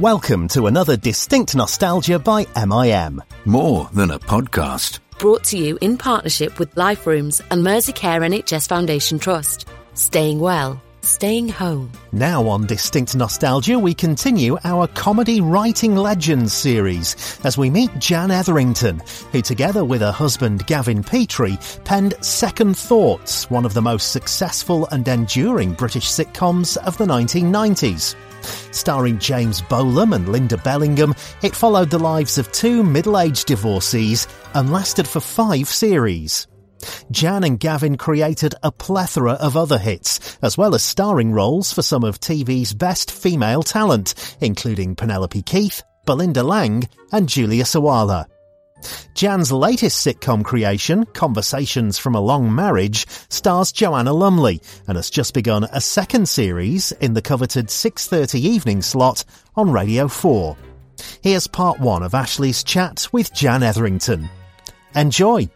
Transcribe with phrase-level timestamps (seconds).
[0.00, 3.22] Welcome to another Distinct Nostalgia by MIM.
[3.46, 4.98] More than a podcast.
[5.18, 9.66] Brought to you in partnership with Life Rooms and Merseycare NHS Foundation Trust.
[9.94, 11.90] Staying well, staying home.
[12.12, 18.30] Now on Distinct Nostalgia, we continue our Comedy Writing Legends series as we meet Jan
[18.30, 19.00] Etherington,
[19.32, 24.86] who together with her husband Gavin Petrie penned Second Thoughts, one of the most successful
[24.92, 28.14] and enduring British sitcoms of the 1990s.
[28.72, 34.72] Starring James Bolam and Linda Bellingham, it followed the lives of two middle-aged divorcees and
[34.72, 36.46] lasted for five series.
[37.10, 41.82] Jan and Gavin created a plethora of other hits, as well as starring roles for
[41.82, 48.26] some of TV's best female talent, including Penelope Keith, Belinda Lang, and Julia Sawalha.
[49.14, 55.34] Jan's latest sitcom creation, Conversations from a Long Marriage, stars Joanna Lumley and has just
[55.34, 60.56] begun a second series in the coveted 6.30 evening slot on Radio 4.
[61.22, 64.28] Here's part one of Ashley's chat with Jan Etherington.
[64.94, 65.48] Enjoy!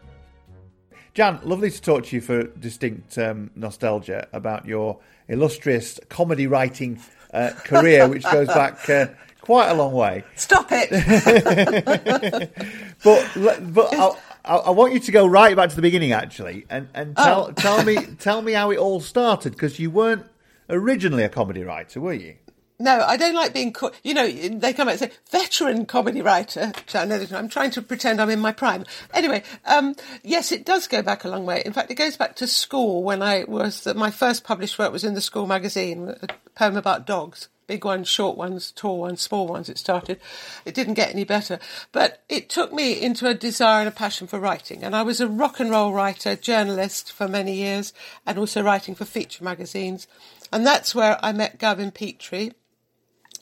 [1.14, 7.00] Jan, lovely to talk to you for distinct um, nostalgia about your illustrious comedy writing
[7.32, 9.06] uh, career, which goes back uh,
[9.50, 10.22] quite a long way.
[10.36, 10.90] Stop it!
[13.02, 16.86] but but I, I, want you to go right back to the beginning, actually, and
[16.94, 17.52] and tell oh.
[17.52, 20.24] tell me tell me how it all started because you weren't
[20.68, 22.36] originally a comedy writer, were you?
[22.78, 26.22] No, I don't like being, co- you know, they come out and say, veteran comedy
[26.22, 28.86] writer, I'm trying to pretend I'm in my prime.
[29.12, 31.62] Anyway, um, yes, it does go back a long way.
[31.66, 35.04] In fact, it goes back to school when I was, my first published work was
[35.04, 37.50] in the school magazine, a poem about dogs.
[37.70, 40.18] Big ones, short ones, tall ones, small ones, it started.
[40.64, 41.60] It didn't get any better.
[41.92, 44.82] But it took me into a desire and a passion for writing.
[44.82, 47.92] And I was a rock and roll writer, journalist for many years,
[48.26, 50.08] and also writing for feature magazines.
[50.52, 52.54] And that's where I met Gavin Petrie,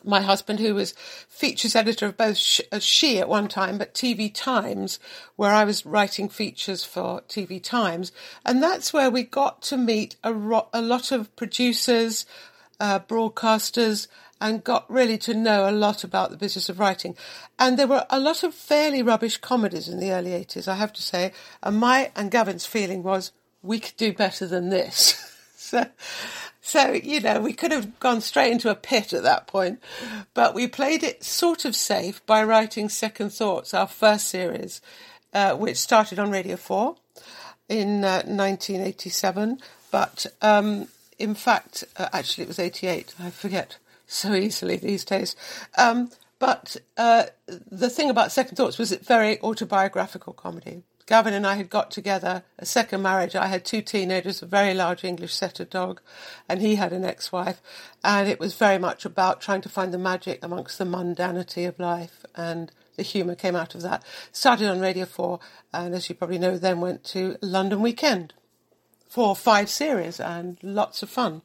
[0.04, 0.92] my husband, who was
[1.26, 5.00] features editor of both She, at one time, but TV Times,
[5.36, 8.12] where I was writing features for TV Times.
[8.44, 12.26] And that's where we got to meet a lot of producers,
[12.80, 14.08] uh, broadcasters,
[14.40, 17.16] and got really to know a lot about the business of writing.
[17.58, 20.92] And there were a lot of fairly rubbish comedies in the early 80s, I have
[20.94, 21.32] to say.
[21.62, 25.14] And my and Gavin's feeling was, we could do better than this.
[25.56, 25.86] so,
[26.60, 29.82] so, you know, we could have gone straight into a pit at that point,
[30.34, 34.80] but we played it sort of safe by writing Second Thoughts, our first series,
[35.32, 36.94] uh, which started on Radio 4
[37.68, 39.58] in uh, 1987.
[39.90, 43.14] But um, in fact, uh, actually, it was 88.
[43.18, 45.36] I forget so easily these days.
[45.76, 50.82] Um, but uh, the thing about Second Thoughts was it very autobiographical comedy.
[51.06, 53.34] Gavin and I had got together a second marriage.
[53.34, 56.02] I had two teenagers, a very large English setter dog,
[56.48, 57.62] and he had an ex-wife.
[58.04, 61.78] And it was very much about trying to find the magic amongst the mundanity of
[61.78, 62.26] life.
[62.34, 64.04] And the humour came out of that.
[64.32, 65.40] Started on Radio 4,
[65.72, 68.34] and as you probably know, then went to London Weekend
[69.08, 71.42] for five series and lots of fun.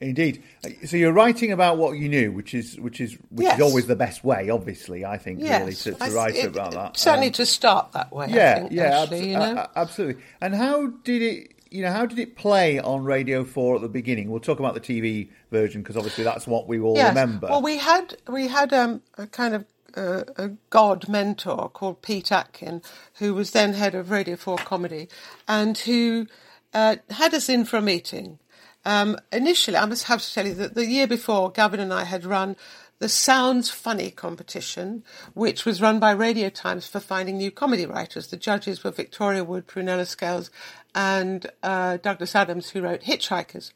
[0.00, 0.42] Indeed.
[0.84, 3.58] So you're writing about what you knew, which is which is which yes.
[3.58, 5.04] is always the best way, obviously.
[5.04, 5.60] I think yes.
[5.60, 6.96] really to, to write it, about that.
[6.96, 8.26] Certainly um, to start that way.
[8.28, 9.60] Yeah, think, yeah, actually, abso- you know?
[9.60, 10.22] uh, absolutely.
[10.40, 11.50] And how did it?
[11.70, 14.30] You know, how did it play on Radio Four at the beginning?
[14.30, 17.08] We'll talk about the TV version because obviously that's what we all yes.
[17.08, 17.48] remember.
[17.48, 19.64] Well, we had we had um, a kind of
[19.96, 22.82] uh, a god mentor called Pete Atkin,
[23.14, 25.08] who was then head of Radio Four Comedy,
[25.48, 26.26] and who
[26.74, 28.38] uh, had us in for a meeting
[28.84, 32.04] um, initially, I must have to tell you that the year before, Gavin and I
[32.04, 32.56] had run
[32.98, 38.28] the Sounds Funny competition, which was run by Radio Times for finding new comedy writers.
[38.28, 40.50] The judges were Victoria Wood, Prunella Scales,
[40.94, 43.72] and uh, Douglas Adams, who wrote Hitchhikers.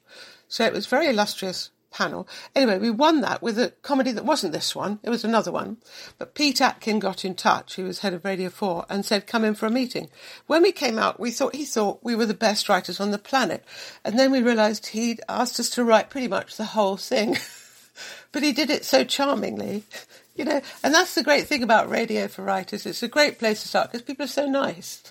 [0.47, 2.29] So it was very illustrious panel.
[2.55, 5.79] Anyway, we won that with a comedy that wasn't this one, it was another one.
[6.19, 9.45] But Pete Atkin got in touch, he was head of Radio 4, and said, come
[9.45, 10.09] in for a meeting.
[10.47, 13.19] When we came out, we thought he thought we were the best writers on the
[13.19, 13.65] planet.
[14.05, 17.37] And then we realised he'd asked us to write pretty much the whole thing.
[18.33, 19.85] but he did it so charmingly.
[20.35, 22.87] You know, and that's the great thing about radio for writers.
[22.87, 25.03] It's a great place to start because people are so nice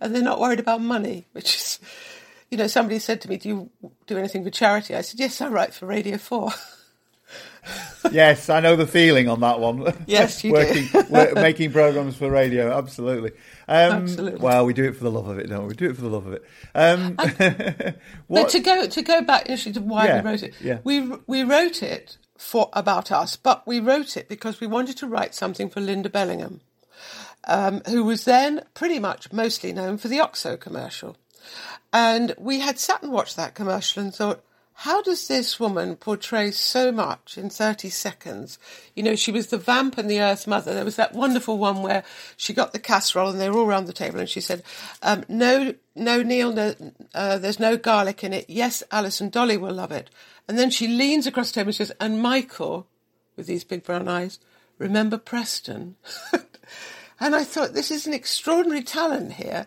[0.00, 1.80] and they're not worried about money, which is
[2.50, 3.70] you know, somebody said to me, "Do you
[4.06, 6.52] do anything for charity?" I said, "Yes, I write for Radio 4.
[8.10, 9.92] yes, I know the feeling on that one.
[10.06, 11.04] Yes, you Working, do.
[11.10, 13.32] work, making programs for radio, absolutely.
[13.66, 14.40] Um, absolutely.
[14.40, 15.68] Well, we do it for the love of it, don't we?
[15.68, 16.44] We do it for the love of it.
[16.74, 17.14] Um,
[18.28, 20.78] but to go to go back initially to why yeah, we wrote it, yeah.
[20.84, 25.08] we we wrote it for about us, but we wrote it because we wanted to
[25.08, 26.60] write something for Linda Bellingham,
[27.48, 31.16] um, who was then pretty much mostly known for the Oxo commercial.
[31.96, 34.44] And we had sat and watched that commercial and thought,
[34.74, 38.58] how does this woman portray so much in 30 seconds?
[38.94, 40.74] You know, she was the vamp and the earth mother.
[40.74, 42.04] There was that wonderful one where
[42.36, 44.62] she got the casserole and they were all around the table and she said,
[45.00, 46.74] um, no, no, Neil, no,
[47.14, 48.44] uh, there's no garlic in it.
[48.46, 50.10] Yes, Alice and Dolly will love it.
[50.46, 52.86] And then she leans across the table and says, and Michael,
[53.36, 54.38] with these big brown eyes,
[54.76, 55.96] remember Preston?
[57.18, 59.66] and I thought, this is an extraordinary talent here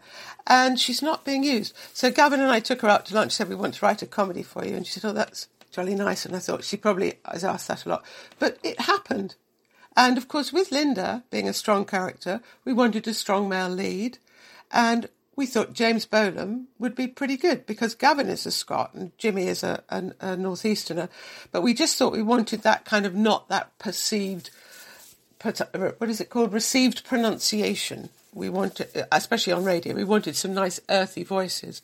[0.49, 1.73] and she's not being used.
[1.93, 4.07] So Gavin and I took her out to lunch, said we want to write a
[4.07, 7.19] comedy for you, and she said, "Oh, that's jolly nice." And I thought she probably
[7.23, 8.03] has asked that a lot,
[8.39, 9.35] but it happened.
[9.95, 14.17] And of course, with Linda being a strong character, we wanted a strong male lead,
[14.71, 19.17] and we thought James Bolam would be pretty good because Gavin is a Scot and
[19.17, 21.07] Jimmy is a, a, a northeasterner.
[21.53, 24.49] But we just thought we wanted that kind of not that perceived,
[25.41, 30.79] what is it called, received pronunciation we wanted, especially on radio, we wanted some nice
[30.89, 31.81] earthy voices.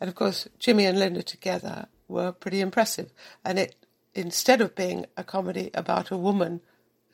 [0.00, 3.10] And of course, Jimmy and Linda together were pretty impressive.
[3.44, 3.74] And it,
[4.14, 6.60] instead of being a comedy about a woman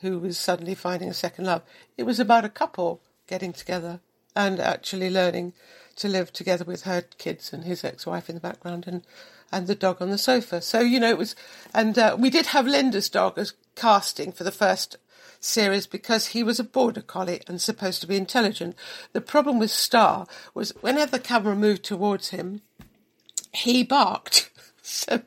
[0.00, 1.62] who was suddenly finding a second love,
[1.96, 4.00] it was about a couple getting together
[4.36, 5.54] and actually learning
[5.96, 9.02] to live together with her kids and his ex-wife in the background and
[9.52, 10.60] and the dog on the sofa.
[10.60, 11.36] So you know it was,
[11.72, 14.96] and uh, we did have Linda's dog as casting for the first
[15.44, 18.76] series because he was a border collie and supposed to be intelligent.
[19.12, 22.62] The problem with Star was whenever the camera moved towards him,
[23.52, 24.50] he barked.
[24.86, 25.22] So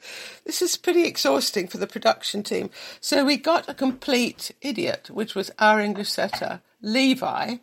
[0.46, 2.70] this is pretty exhausting for the production team.
[3.02, 7.56] So we got a complete idiot, which was our English setter, Levi,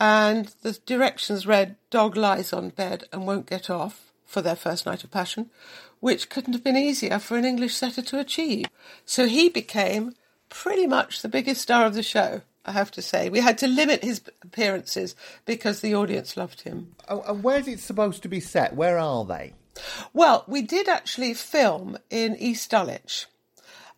[0.00, 4.84] and the directions read dog lies on bed and won't get off for their first
[4.84, 5.48] night of passion,
[6.00, 8.66] which couldn't have been easier for an English setter to achieve.
[9.04, 10.14] So he became
[10.48, 12.42] pretty much the biggest star of the show.
[12.64, 15.14] I have to say, we had to limit his appearances
[15.44, 16.96] because the audience loved him.
[17.08, 18.74] Oh, and where's it supposed to be set?
[18.74, 19.54] Where are they?
[20.12, 23.26] Well, we did actually film in East Dulwich,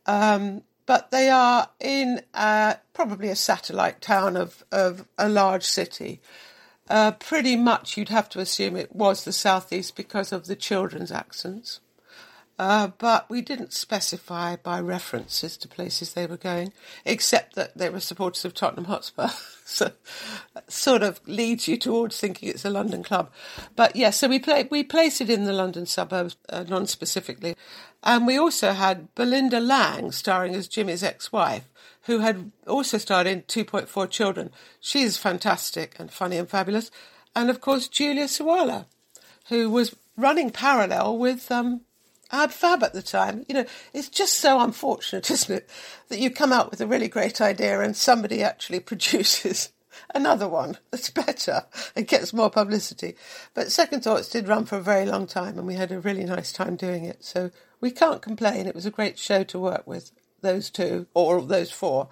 [0.06, 6.20] um, but they are in uh, probably a satellite town of, of a large city.
[6.90, 11.12] Uh, pretty much, you'd have to assume it was the southeast because of the children's
[11.12, 11.80] accents.
[12.58, 16.72] Uh, but we didn't specify by references to places they were going,
[17.04, 19.28] except that they were supporters of Tottenham Hotspur.
[19.64, 19.92] so
[20.54, 23.30] that sort of leads you towards thinking it's a London club.
[23.76, 27.54] But yes, yeah, so we play, we place it in the London suburbs, uh, non-specifically.
[28.02, 31.68] And we also had Belinda Lang starring as Jimmy's ex-wife,
[32.02, 34.50] who had also starred in 2.4 Children.
[34.80, 36.90] She's fantastic and funny and fabulous.
[37.36, 38.86] And of course, Julia Sawalha,
[39.48, 41.82] who was running parallel with um,
[42.30, 43.44] Ab Fab at the time.
[43.48, 45.70] You know, it's just so unfortunate, isn't it,
[46.08, 49.72] that you come out with a really great idea and somebody actually produces
[50.14, 51.64] another one that's better
[51.96, 53.14] and gets more publicity.
[53.54, 56.24] But Second Thoughts did run for a very long time and we had a really
[56.24, 57.24] nice time doing it.
[57.24, 58.66] So we can't complain.
[58.66, 62.08] It was a great show to work with, those two, or those four,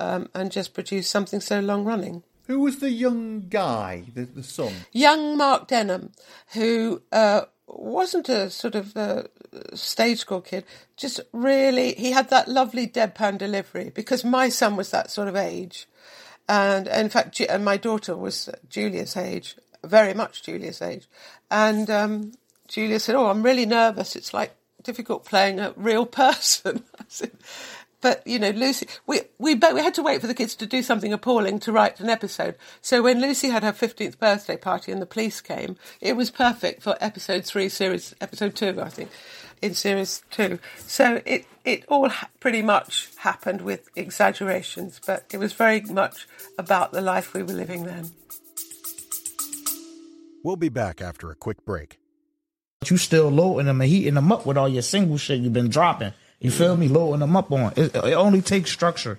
[0.00, 2.22] um, and just produce something so long running.
[2.46, 4.72] Who was the young guy, the, the son?
[4.90, 6.12] Young Mark Denham,
[6.54, 9.24] who uh, wasn't a sort of uh,
[9.74, 10.64] stage school kid.
[10.96, 15.36] Just really, he had that lovely deadpan delivery because my son was that sort of
[15.36, 15.86] age,
[16.48, 21.06] and, in fact, and my daughter was Julia's age, very much Julia's age,
[21.50, 22.32] and um,
[22.68, 24.16] Julia said, "Oh, I'm really nervous.
[24.16, 27.32] It's like difficult playing a real person." said,
[28.00, 30.82] but you know, Lucy, we we we had to wait for the kids to do
[30.82, 32.56] something appalling to write an episode.
[32.80, 36.82] So when Lucy had her fifteenth birthday party and the police came, it was perfect
[36.82, 39.10] for episode three, series episode two, I think,
[39.60, 40.60] in series two.
[40.78, 46.28] So it it all ha- pretty much happened with exaggerations, but it was very much
[46.56, 48.12] about the life we were living then.
[50.44, 51.98] We'll be back after a quick break.
[52.88, 55.68] You still loading them and heating them up with all your single shit you've been
[55.68, 56.12] dropping.
[56.40, 56.88] You feel me?
[56.88, 57.72] Loading them up on.
[57.76, 59.18] It, it only takes structure.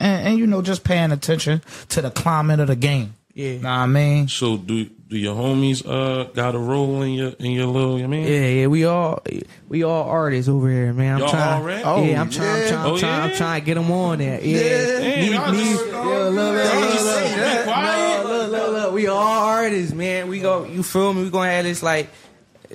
[0.00, 3.14] And, and, you know, just paying attention to the climate of the game.
[3.32, 3.52] Yeah.
[3.58, 4.28] Know what I mean?
[4.28, 8.06] So do do your homies uh got a role in your in your little I
[8.06, 8.26] mean?
[8.28, 9.22] Yeah, yeah, we all
[9.68, 11.14] we all artists over here, man.
[11.14, 11.82] I'm Y'all trying, already?
[11.84, 12.62] Oh, yeah, I'm trying, yeah.
[12.64, 14.40] I'm trying, Oh, I'm trying, I'm trying to get them on there.
[14.40, 17.34] Yeah, Damn, Me- y'all me- just- yeah, look, look, look, y'all look, look.
[17.34, 18.26] there quiet?
[18.26, 18.92] Look, look, look.
[18.94, 20.28] We all artists, man.
[20.28, 21.24] We go, you feel me?
[21.24, 22.08] We gonna have this like.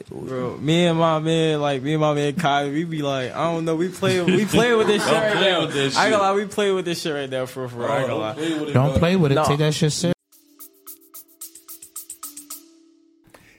[0.10, 3.52] Bro, me and my man, like me and my man Kai, we be like, I
[3.52, 5.62] don't know, we play, we play with this shit Don't right now.
[5.66, 6.20] with this I ain't shit.
[6.20, 7.90] gonna lie, we play with this shit right now for for.
[7.90, 8.72] I ain't gonna lie.
[8.74, 9.36] Don't play with it.
[9.36, 9.46] No.
[9.46, 10.16] Take that shit serious.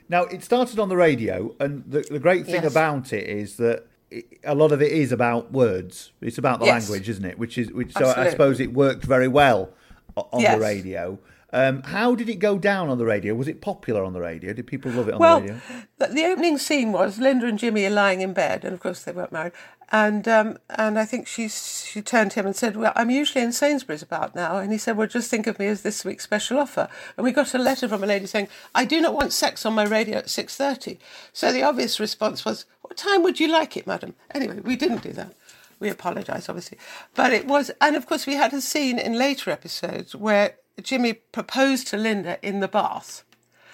[0.08, 2.72] Now, it started on the radio, and the, the great thing Yes.
[2.72, 6.10] about it is that it, a lot of it is about words.
[6.20, 6.88] It's about the Yes.
[6.90, 7.38] language, isn't it?
[7.38, 7.92] Which is which.
[7.92, 9.70] So I suppose it worked very well
[10.16, 10.56] on Yes.
[10.56, 11.18] the radio.
[11.52, 13.34] Um, how did it go down on the radio?
[13.34, 14.52] Was it popular on the radio?
[14.52, 15.60] Did people love it on well, the radio?
[15.98, 19.02] the, the opening scene was Linda and Jimmy are lying in bed, and of course
[19.02, 19.52] they weren't married.
[19.92, 23.42] And um, and I think she she turned to him and said, "Well, I'm usually
[23.42, 26.22] in Sainsbury's about now." And he said, "Well, just think of me as this week's
[26.22, 29.32] special offer." And we got a letter from a lady saying, "I do not want
[29.32, 30.98] sex on my radio at 6:30."
[31.32, 35.02] So the obvious response was, "What time would you like it, madam?" Anyway, we didn't
[35.02, 35.34] do that.
[35.80, 36.78] We apologise, obviously,
[37.14, 41.14] but it was, and of course, we had a scene in later episodes where Jimmy
[41.14, 43.24] proposed to Linda in the bath.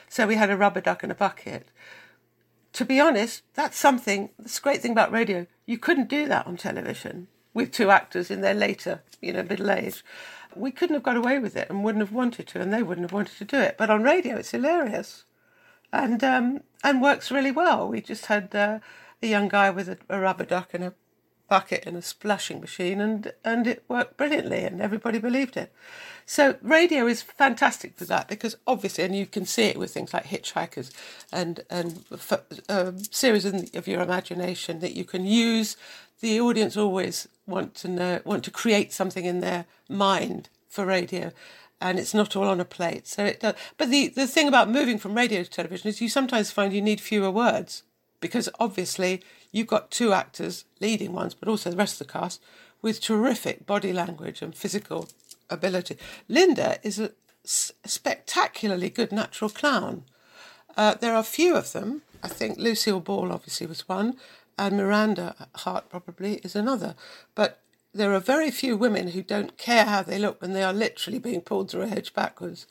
[0.09, 1.69] So we had a rubber duck and a bucket.
[2.75, 6.57] To be honest, that's something, the great thing about radio, you couldn't do that on
[6.57, 10.05] television with two actors in their later, you know, middle age.
[10.55, 13.07] We couldn't have got away with it and wouldn't have wanted to, and they wouldn't
[13.07, 13.77] have wanted to do it.
[13.79, 15.25] But on radio, it's hilarious
[15.93, 17.89] and um, and works really well.
[17.89, 18.79] We just had uh,
[19.23, 20.95] a young guy with a, a rubber duck and a
[21.49, 25.73] bucket and a splashing machine, and and it worked brilliantly, and everybody believed it.
[26.27, 30.13] So radio is fantastic for that because obviously, and you can see it with things
[30.13, 30.91] like Hitchhikers
[31.33, 35.77] and and a um, series of your imagination that you can use.
[36.21, 41.31] The audience always want to know, want to create something in their mind for radio,
[41.81, 43.07] and it's not all on a plate.
[43.07, 43.55] So it does.
[43.77, 46.83] But the the thing about moving from radio to television is you sometimes find you
[46.83, 47.85] need fewer words
[48.21, 49.23] because obviously
[49.53, 52.43] you've got two actors, leading ones, but also the rest of the cast,
[52.83, 55.09] with terrific body language and physical
[55.51, 55.97] ability.
[56.29, 57.13] Linda is a
[57.45, 60.05] spectacularly good natural clown.
[60.77, 62.03] Uh, there are few of them.
[62.23, 64.17] I think Lucille Ball obviously was one,
[64.59, 66.95] and Miranda Hart probably is another.
[67.35, 67.61] But
[67.95, 71.19] there are very few women who don't care how they look when they are literally
[71.19, 72.67] being pulled through a hedge backwards.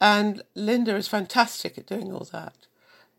[0.00, 2.54] And Linda is fantastic at doing all that.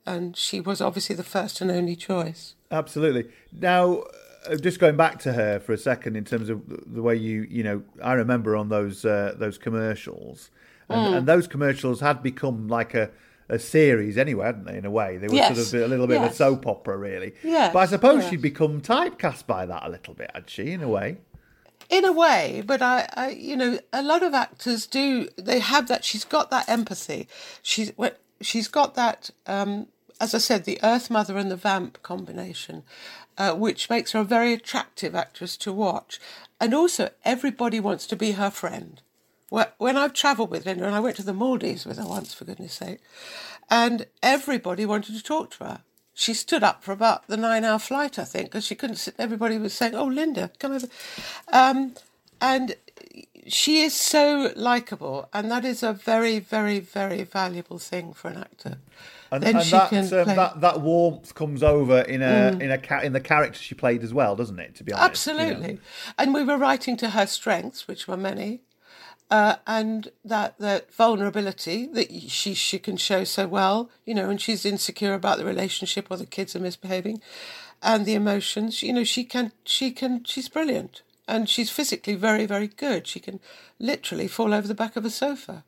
[0.06, 2.56] And she was obviously the first and only choice.
[2.72, 3.30] Absolutely.
[3.52, 4.04] Now,
[4.48, 7.46] uh, just going back to her for a second in terms of the way you
[7.50, 10.50] you know I remember on those uh, those commercials
[10.88, 11.18] and, mm.
[11.18, 13.12] and, those commercials had become like a
[13.50, 14.78] a series anyway, hadn't they?
[14.78, 15.56] In a way, they were yes.
[15.56, 16.26] sort of a little bit yes.
[16.28, 17.34] of a soap opera, really.
[17.44, 17.72] Yeah.
[17.74, 20.72] But I suppose she'd become typecast by that a little bit, had she?
[20.72, 21.18] In a way.
[21.90, 25.28] In a way, but I, I, you know, a lot of actors do.
[25.38, 26.06] They have that.
[26.06, 27.28] She's got that empathy.
[27.64, 27.92] She's
[28.42, 29.32] she's got that.
[29.48, 29.88] Um,
[30.20, 32.84] as I said, the Earth Mother and the Vamp combination
[33.40, 36.20] uh, which makes her a very attractive actress to watch.
[36.60, 39.02] And also, everybody wants to be her friend.
[39.50, 42.46] When I've travelled with Linda, and I went to the Maldives with her once, for
[42.46, 43.00] goodness sake,
[43.70, 45.82] and everybody wanted to talk to her.
[46.14, 49.16] She stood up for about the nine hour flight, I think, because she couldn't sit.
[49.18, 50.88] Everybody was saying, Oh, Linda, come over.
[51.52, 51.96] Um,
[52.42, 52.76] and
[53.48, 58.38] she is so likable, and that is a very, very, very valuable thing for an
[58.38, 58.78] actor.
[59.32, 62.62] And, and that, um, that that warmth comes over in a mm.
[62.62, 64.76] in a in the character she played as well, doesn't it?
[64.76, 65.68] To be honest, absolutely.
[65.68, 65.80] You know?
[66.18, 68.62] And we were writing to her strengths, which were many,
[69.30, 73.92] uh, and that that vulnerability that she she can show so well.
[74.04, 77.22] You know, and she's insecure about the relationship or the kids are misbehaving,
[77.84, 78.82] and the emotions.
[78.82, 83.08] You know, she can she can she's brilliant, and she's physically very very good.
[83.08, 83.40] She can
[83.80, 85.64] literally fall over the back of a sofa.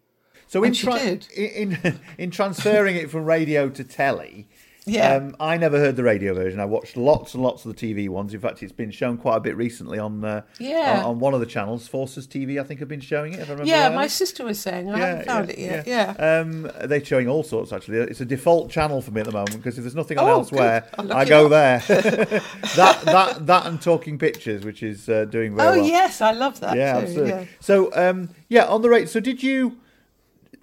[0.47, 4.49] So in, tra- in, in in transferring it from radio to telly,
[4.91, 6.59] yeah, um, I never heard the radio version.
[6.59, 8.33] I watched lots and lots of the TV ones.
[8.33, 11.33] In fact, it's been shown quite a bit recently on uh, yeah on, on, one
[11.33, 11.87] of the channels.
[11.87, 13.39] Forces TV, I think, have been showing it.
[13.39, 15.87] If I remember yeah, my sister was saying I yeah, haven't found yeah, it yet.
[15.87, 16.39] Yeah, yeah.
[16.39, 17.71] Um, they're showing all sorts.
[17.71, 20.25] Actually, it's a default channel for me at the moment because if there's nothing on
[20.25, 21.79] oh, elsewhere, I go there.
[21.87, 25.81] that that that and Talking Pictures, which is uh, doing very oh, well.
[25.81, 26.75] Oh yes, I love that.
[26.75, 26.99] Yeah, too.
[26.99, 27.47] absolutely.
[27.59, 29.09] So um, yeah, on the rate.
[29.09, 29.77] So did you?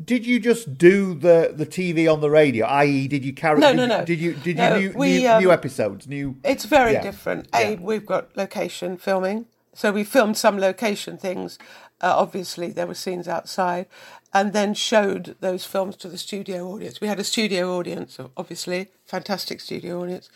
[0.02, 2.66] Did you just do the, the TV on the radio?
[2.66, 3.58] I.e., did you carry?
[3.58, 4.04] No, did, no, no.
[4.04, 6.06] Did you did no, you new, we, new, um, new, episodes?
[6.06, 6.36] New.
[6.44, 7.02] It's very yeah.
[7.02, 7.48] different.
[7.52, 7.80] A, yeah.
[7.80, 11.58] we've got location filming, so we filmed some location things.
[12.00, 13.86] Uh, obviously, there were scenes outside,
[14.32, 17.00] and then showed those films to the studio audience.
[17.00, 20.30] We had a studio audience, obviously, fantastic studio audience,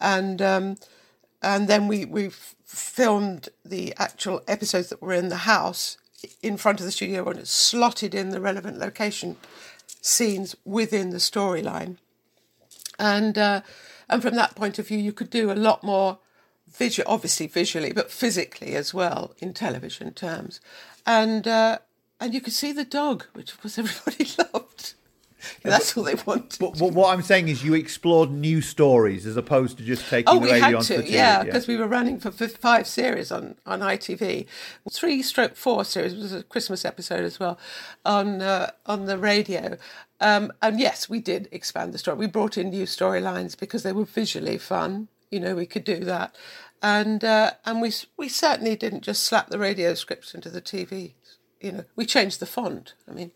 [0.00, 0.76] and um,
[1.42, 2.30] and then we we
[2.64, 5.98] filmed the actual episodes that were in the house
[6.42, 9.36] in front of the studio and it's slotted in the relevant location
[10.00, 11.96] scenes within the storyline.
[12.98, 13.60] And uh,
[14.08, 16.18] and from that point of view, you could do a lot more
[16.66, 20.60] visual, obviously visually, but physically as well in television terms.
[21.06, 21.78] And uh,
[22.20, 24.94] and you could see the dog, which of course everybody loved.
[25.62, 26.58] That's all they want.
[26.58, 30.34] But, but, what I'm saying is, you explored new stories as opposed to just taking
[30.34, 31.10] oh, the radio onto the TV.
[31.10, 31.74] Yeah, because yeah.
[31.74, 34.46] we were running for five series on, on ITV.
[34.90, 37.58] Three stroke four series was a Christmas episode as well
[38.04, 39.76] on uh, on the radio.
[40.20, 42.18] Um, and yes, we did expand the story.
[42.18, 45.08] We brought in new storylines because they were visually fun.
[45.30, 46.34] You know, we could do that,
[46.82, 51.12] and uh, and we we certainly didn't just slap the radio scripts into the TV
[51.60, 52.94] you know, we changed the font.
[53.10, 53.30] I mean,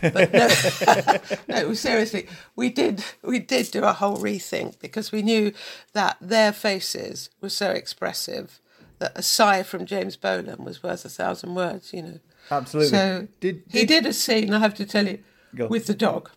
[0.00, 1.18] but no,
[1.68, 5.52] no, seriously, we did we did do a whole rethink because we knew
[5.92, 8.60] that their faces were so expressive
[8.98, 11.92] that a sigh from James Bolam was worth a thousand words.
[11.92, 12.18] You know,
[12.50, 12.90] Absolutely.
[12.90, 14.52] so Did- he did- did a scene?
[14.52, 15.18] I have to tell you,
[15.68, 16.30] with the dog.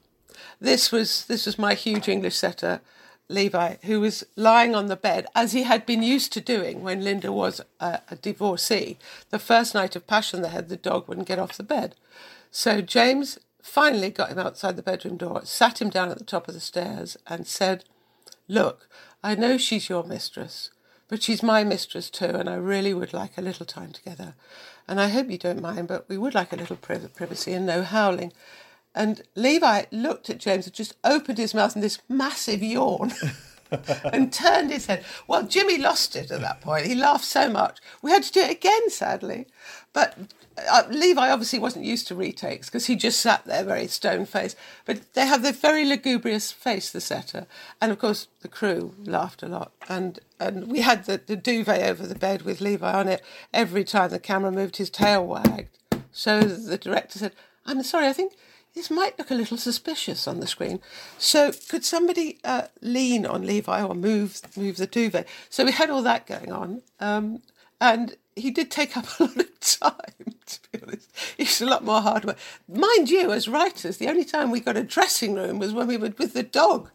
[0.60, 2.82] This was this was my huge English setter,
[3.28, 7.04] Levi, who was lying on the bed as he had been used to doing when
[7.04, 8.98] Linda was a, a divorcee.
[9.32, 11.96] The first night of passion they had, the dog wouldn't get off the bed,
[12.52, 16.48] so James finally got him outside the bedroom door, sat him down at the top
[16.48, 17.84] of the stairs, and said,
[18.48, 18.88] "Look,
[19.24, 20.70] I know she's your mistress."
[21.08, 24.34] But she's my mistress too, and I really would like a little time together.
[24.88, 27.66] And I hope you don't mind, but we would like a little priv- privacy and
[27.66, 28.34] no howling.
[28.96, 33.14] And Levi looked at James and just opened his mouth in this massive yawn
[34.06, 35.04] and turned his head.
[35.28, 36.86] Well, Jimmy lost it at that point.
[36.86, 37.80] He laughed so much.
[38.02, 39.48] We had to do it again, sadly.
[39.92, 40.18] But
[40.58, 44.56] uh, Levi obviously wasn't used to retakes because he just sat there very stone faced.
[44.86, 47.48] But they have the very lugubrious face, the setter.
[47.82, 49.74] And of course, the crew laughed a lot.
[49.90, 53.22] And and we had the, the duvet over the bed with Levi on it.
[53.54, 55.78] Every time the camera moved, his tail wagged.
[56.12, 57.34] So the director said,
[57.66, 58.34] I'm sorry, I think
[58.76, 60.82] this might look a little suspicious on the screen.
[61.18, 65.28] So could somebody uh, lean on Levi or move move the duvet?
[65.50, 67.42] So we had all that going on, um,
[67.80, 69.96] and he did take up a lot of time.
[70.46, 72.38] To be honest, it's a lot more hard work.
[72.68, 75.98] Mind you, as writers, the only time we got a dressing room was when we
[75.98, 76.92] were with the dog.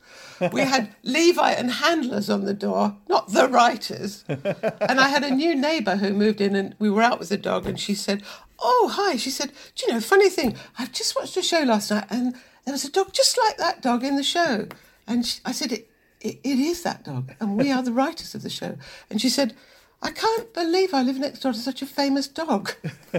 [0.52, 4.24] We had Levi and handlers on the door, not the writers.
[4.28, 7.36] And I had a new neighbour who moved in, and we were out with the
[7.36, 8.22] dog, and she said,
[8.60, 11.90] "Oh, hi." She said, "Do you know, funny thing, I just watched a show last
[11.90, 14.66] night, and there was a dog just like that dog in the show."
[15.06, 15.90] And she, I said, it,
[16.20, 18.76] it, "It is that dog, and we are the writers of the show."
[19.10, 19.54] And she said,
[20.02, 22.74] "I can't believe I live next door to such a famous dog."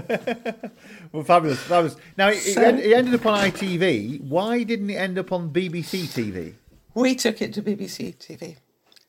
[1.11, 1.97] Well, fabulous, fabulous.
[2.17, 4.21] Now it, it So- en- it ended up on ITV.
[4.21, 6.53] Why didn't it end up on BBC TV?
[6.93, 8.57] We took it to BBC TV.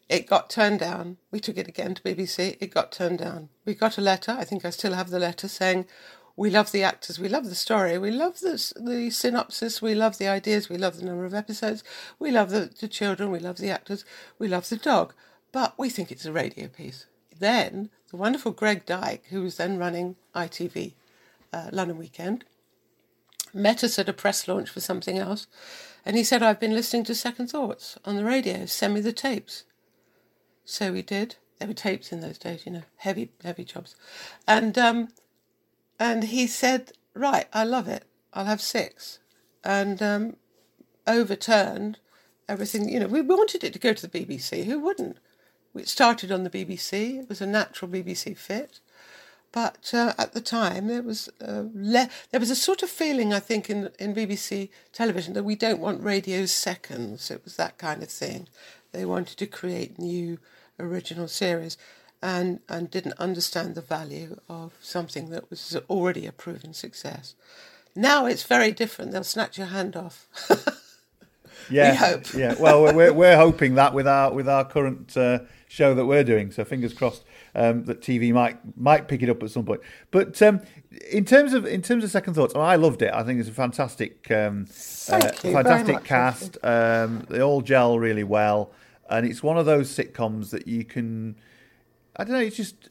[0.08, 1.16] It got turned down.
[1.30, 2.56] We took it again to BBC.
[2.60, 3.48] It got turned down.
[3.64, 4.32] We got a letter.
[4.38, 5.86] I think I still have the letter saying,
[6.36, 7.18] "We love the actors.
[7.18, 7.98] We love the story.
[7.98, 9.82] We love the the synopsis.
[9.82, 10.68] We love the ideas.
[10.68, 11.84] We love the number of episodes.
[12.18, 13.30] We love the, the children.
[13.30, 14.04] We love the actors.
[14.38, 15.14] We love the dog.
[15.52, 17.06] But we think it's a radio piece."
[17.38, 20.94] Then the wonderful Greg Dyke, who was then running ITV
[21.52, 22.44] uh, London Weekend,
[23.52, 25.46] met us at a press launch for something else,
[26.04, 29.12] and he said, I've been listening to Second Thoughts on the radio, send me the
[29.12, 29.64] tapes.
[30.64, 31.36] So we did.
[31.58, 33.94] There were tapes in those days, you know, heavy, heavy jobs.
[34.48, 35.08] And um,
[36.02, 38.04] and he said, Right, I love it.
[38.32, 39.20] I'll have six.
[39.62, 40.36] And um,
[41.06, 41.98] overturned
[42.48, 42.88] everything.
[42.88, 44.64] You know, we wanted it to go to the BBC.
[44.64, 45.18] Who wouldn't?
[45.76, 47.20] It started on the BBC.
[47.20, 48.80] It was a natural BBC fit.
[49.52, 53.32] But uh, at the time, there was uh, le- there was a sort of feeling,
[53.32, 57.30] I think, in in BBC television that we don't want radio's seconds.
[57.30, 58.48] It was that kind of thing.
[58.90, 60.38] They wanted to create new
[60.80, 61.76] original series,
[62.22, 67.34] and and didn't understand the value of something that was already a proven success.
[67.96, 69.10] Now it's very different.
[69.12, 70.26] They'll snatch your hand off.
[71.70, 72.34] Yeah, We hope.
[72.34, 72.54] yeah.
[72.58, 76.50] Well, we're- we're hoping that with our with our current uh, show that we're doing.
[76.50, 79.80] So fingers crossed um, that TV might might pick it up at some point.
[80.10, 80.60] But um,
[81.10, 83.12] in terms of in terms of second thoughts, I loved it.
[83.14, 86.58] I think it's a fantastic, um, uh, Thank you very fantastic cast.
[86.64, 88.72] Um, they all gel really well,
[89.08, 91.36] and it's one of those sitcoms that you can.
[92.16, 92.40] I don't know.
[92.40, 92.90] It's just.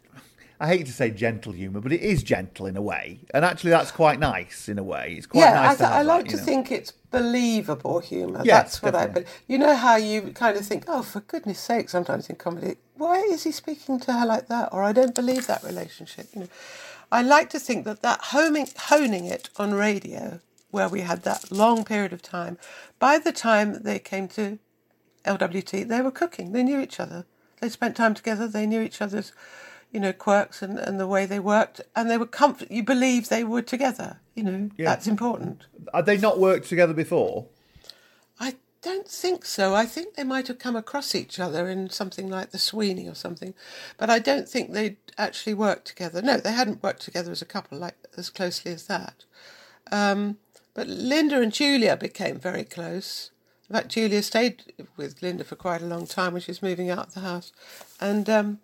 [0.60, 3.72] I hate to say gentle humour, but it is gentle in a way, and actually
[3.72, 5.16] that's quite nice in a way.
[5.18, 5.82] It's quite yeah, nice.
[5.82, 6.44] I, to have I like that, to know.
[6.44, 8.42] think it's believable humour.
[8.44, 9.08] Yeah, That's what I.
[9.08, 9.24] definitely.
[9.24, 12.76] But you know how you kind of think, oh, for goodness' sake, sometimes in comedy,
[12.96, 14.70] why is he speaking to her like that?
[14.72, 16.28] Or I don't believe that relationship.
[16.36, 16.48] You know,
[17.12, 21.52] I like to think that that homing, honing it on radio, where we had that
[21.52, 22.58] long period of time,
[23.00, 24.60] by the time they came to
[25.26, 26.52] LWT, they were cooking.
[26.52, 27.26] They knew each other.
[27.62, 28.48] They spent time together.
[28.48, 29.32] They knew each other's,
[29.92, 32.70] you know, quirks and, and the way they worked, and they were comfort.
[32.70, 34.18] You believe they were together.
[34.36, 34.86] You know, Yeah.
[34.90, 35.64] that's important.
[35.94, 37.46] Had they not worked together before?
[38.40, 39.76] I don't think so.
[39.76, 43.14] I think they might have come across each other in something like the Sweeney or
[43.14, 43.54] something,
[43.98, 46.22] but I don't think they'd actually worked together.
[46.22, 49.26] No, they hadn't worked together as a couple like as closely as that.
[49.92, 50.38] Um,
[50.74, 53.30] but Linda and Julia became very close.
[53.72, 56.90] In fact, Julia stayed with Linda for quite a long time when she was moving
[56.90, 57.54] out of the house,
[58.02, 58.60] and um,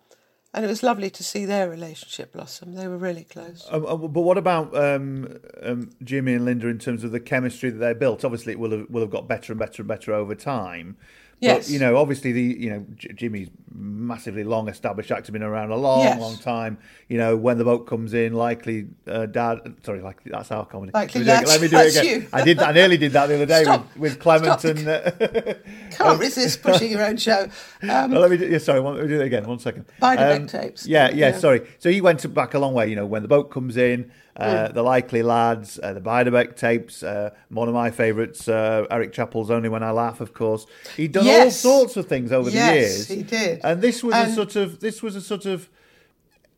[0.52, 2.74] and it was lovely to see their relationship blossom.
[2.74, 3.66] They were really close.
[3.70, 7.70] Um, uh, but what about um, um, Jimmy and Linda in terms of the chemistry
[7.70, 8.22] that they built?
[8.22, 10.98] Obviously, it will have, will have got better and better and better over time.
[11.40, 11.66] Yes.
[11.66, 15.70] But, you know, obviously the you know J- Jimmy's massively long established actor, been around
[15.70, 16.20] a long, Yes.
[16.20, 16.78] long time.
[17.08, 19.60] You know, when the boat comes in, likely uh, dad.
[19.84, 20.90] Sorry, like that's our comedy.
[20.92, 22.22] Likely let let me do it again.
[22.22, 22.28] you.
[22.32, 22.58] I did.
[22.58, 23.86] I nearly did that the other day Stop.
[23.96, 24.76] with, with Clement Stop.
[24.76, 24.88] and.
[24.88, 25.54] Uh,
[25.90, 27.48] Can't resist pushing your own show.
[27.82, 29.46] Um, well, let me do, yeah, sorry, one, let me do it again.
[29.46, 29.86] One second.
[30.02, 30.86] Um, tapes.
[30.86, 31.38] Yeah, yeah, Yeah.
[31.38, 31.66] sorry.
[31.78, 32.88] So he went back a long way.
[32.88, 37.02] You know, when the boat comes in, uh, the likely lads, uh, the Beiderbecke tapes.
[37.02, 41.12] Uh, one of my favourites, uh, Eric Chappell's "Only When I Laugh." Of course, he'd
[41.12, 41.64] done Yes.
[41.64, 43.08] all sorts of things over Yes, the years.
[43.08, 43.60] he did.
[43.64, 44.80] And this was a sort of.
[44.80, 45.68] This was a sort of.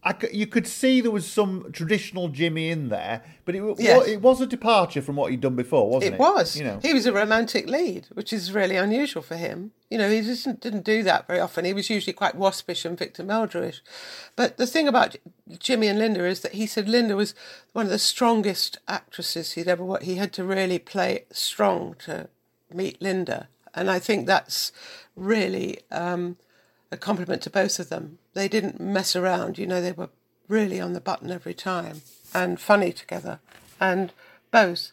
[0.02, 4.06] I c you could see there was some traditional Jimmy in there, but it, Yes.
[4.08, 6.16] it was a departure from what he'd done before, wasn't it?
[6.16, 6.56] It was.
[6.56, 9.72] You know, He was a romantic lead, which is really unusual for him.
[9.90, 11.64] You know, he just didn't, do that very often.
[11.66, 13.80] He was usually quite waspish and Victor Meldrewish.
[14.36, 15.18] But the thing about J-
[15.58, 17.34] Jimmy and Linda is that he said Linda was
[17.72, 20.04] one of the strongest actresses he'd ever worked.
[20.04, 22.28] He had to really play strong to
[22.72, 23.48] meet Linda.
[23.74, 24.72] And I think that's
[25.16, 26.36] really um,
[26.90, 28.18] a compliment to both of them.
[28.34, 30.10] They didn't mess around, you know, they were
[30.48, 32.02] really on the button every time
[32.34, 33.38] and funny together.
[33.78, 34.12] And
[34.50, 34.90] both,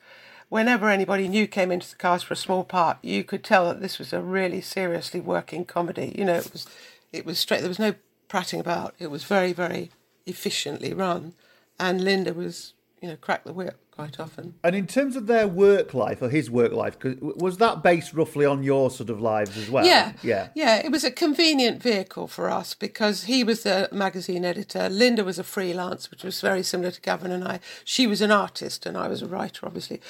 [0.49, 3.81] whenever anybody new came into the cast for a small part, you could tell that
[3.81, 6.13] this was a really seriously working comedy.
[6.17, 6.67] You know, it was
[7.11, 7.95] it was straight there was no
[8.27, 8.93] prating about.
[8.99, 9.91] It was very, very
[10.25, 11.33] efficiently run.
[11.79, 14.55] And Linda was, you know, crack the whip quite often.
[14.63, 18.45] And in terms of their work life or his work life, was that based roughly
[18.45, 19.85] on your sort of lives as well?
[19.85, 20.49] Yeah, yeah.
[20.55, 20.77] yeah.
[20.77, 24.89] It was a convenient vehicle for us because he was the magazine editor.
[24.89, 27.59] Linda was a freelance, which was very similar to Gavin and I.
[27.83, 30.01] She was an artist, and I was a writer, obviously.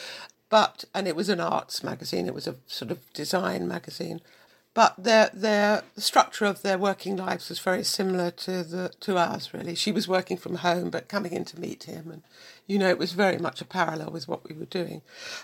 [0.50, 2.28] But and it was an arts magazine.
[2.28, 4.22] It was a sort of design magazine.
[4.78, 9.52] But their their structure of their working lives was very similar to the to ours.
[9.52, 12.22] Really, she was working from home, but coming in to meet him, and
[12.68, 15.02] you know it was very much a parallel with what we were doing.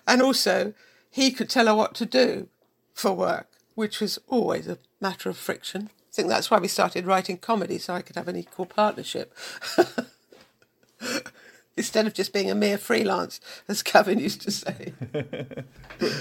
[0.07, 0.75] And also,
[1.09, 2.47] he could tell her what to do
[2.93, 5.89] for work, which was always a matter of friction.
[6.11, 9.35] I think that's why we started writing comedy, so I could have an equal partnership.
[11.75, 14.93] Instead of just being a mere freelance, as Gavin used to say.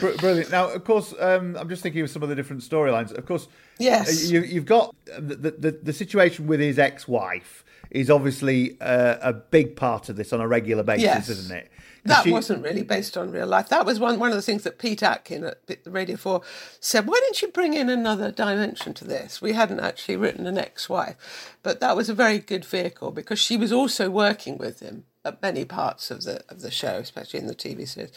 [0.00, 0.50] Br- brilliant.
[0.50, 3.12] Now, of course, um, I'm just thinking of some of the different storylines.
[3.12, 4.08] Of course, Yes.
[4.08, 9.32] uh, you, you've got the, the the situation with his ex-wife is obviously uh, a
[9.32, 11.28] big part of this on a regular basis, Yes.
[11.28, 11.70] isn't it?
[12.04, 13.68] That she- wasn't really based on real life.
[13.68, 16.42] That was one, one of the things that Pete Atkin at Radio 4
[16.80, 19.40] said, why don't you bring in another dimension to this?
[19.40, 23.56] We hadn't actually written an ex-wife, but that was a very good vehicle because she
[23.56, 27.46] was also working with him at many parts of the of the show, especially in
[27.46, 28.10] the TV series,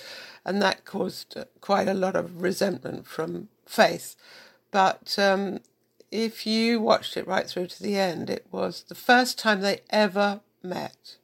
[0.44, 4.16] and that caused uh, quite a lot of resentment from Faith.
[4.72, 5.60] But um,
[6.16, 9.82] if you watched it right through to the end, it was the first time they
[9.90, 11.18] ever met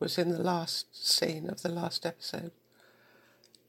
[0.00, 2.50] was in the last scene of the last episode.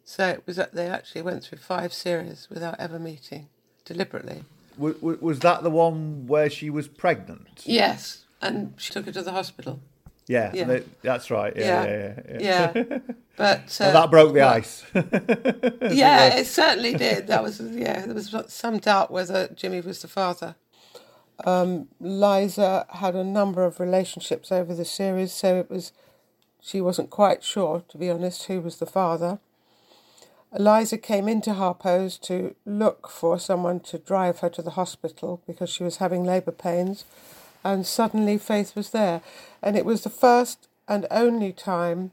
[0.06, 3.50] So it was that they actually went through five series without ever meeting
[3.86, 4.44] deliberately.
[4.78, 7.62] w- w- was that the one where she was pregnant?
[7.66, 9.80] Yes, and she took her to the hospital.
[10.28, 10.64] Yeah, Yeah.
[10.66, 11.54] they- that's right.
[11.56, 12.40] Yeah, yeah, yeah.
[12.40, 12.72] yeah.
[12.76, 12.98] yeah.
[13.36, 14.84] But uh, Well, that broke the well, ice.
[15.92, 17.26] yeah, it certainly did.
[17.26, 18.06] That was yeah.
[18.06, 20.56] There was some doubt whether Jimmy was the father.
[21.44, 25.94] Um, Liza had a number of relationships over the series, so it was
[26.62, 29.40] she wasn't quite sure, to be honest, who was the father.
[30.56, 35.70] Eliza came into Harpo's to look for someone to drive her to the hospital because
[35.72, 37.04] she was having labour pains,
[37.64, 39.22] and suddenly Faith was there.
[39.62, 42.12] And it was the first and only time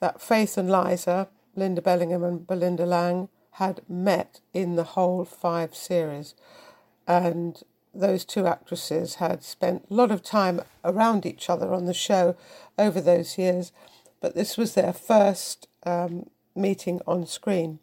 [0.00, 5.74] that Faith and Liza, Linda Bellingham and Belinda Lang, had met in the whole five
[5.74, 6.34] series.
[7.06, 7.62] And
[7.94, 12.36] those two actresses had spent a lot of time around each other on the show
[12.78, 13.72] over those years,
[14.20, 17.78] but this was their first um, meeting on screen.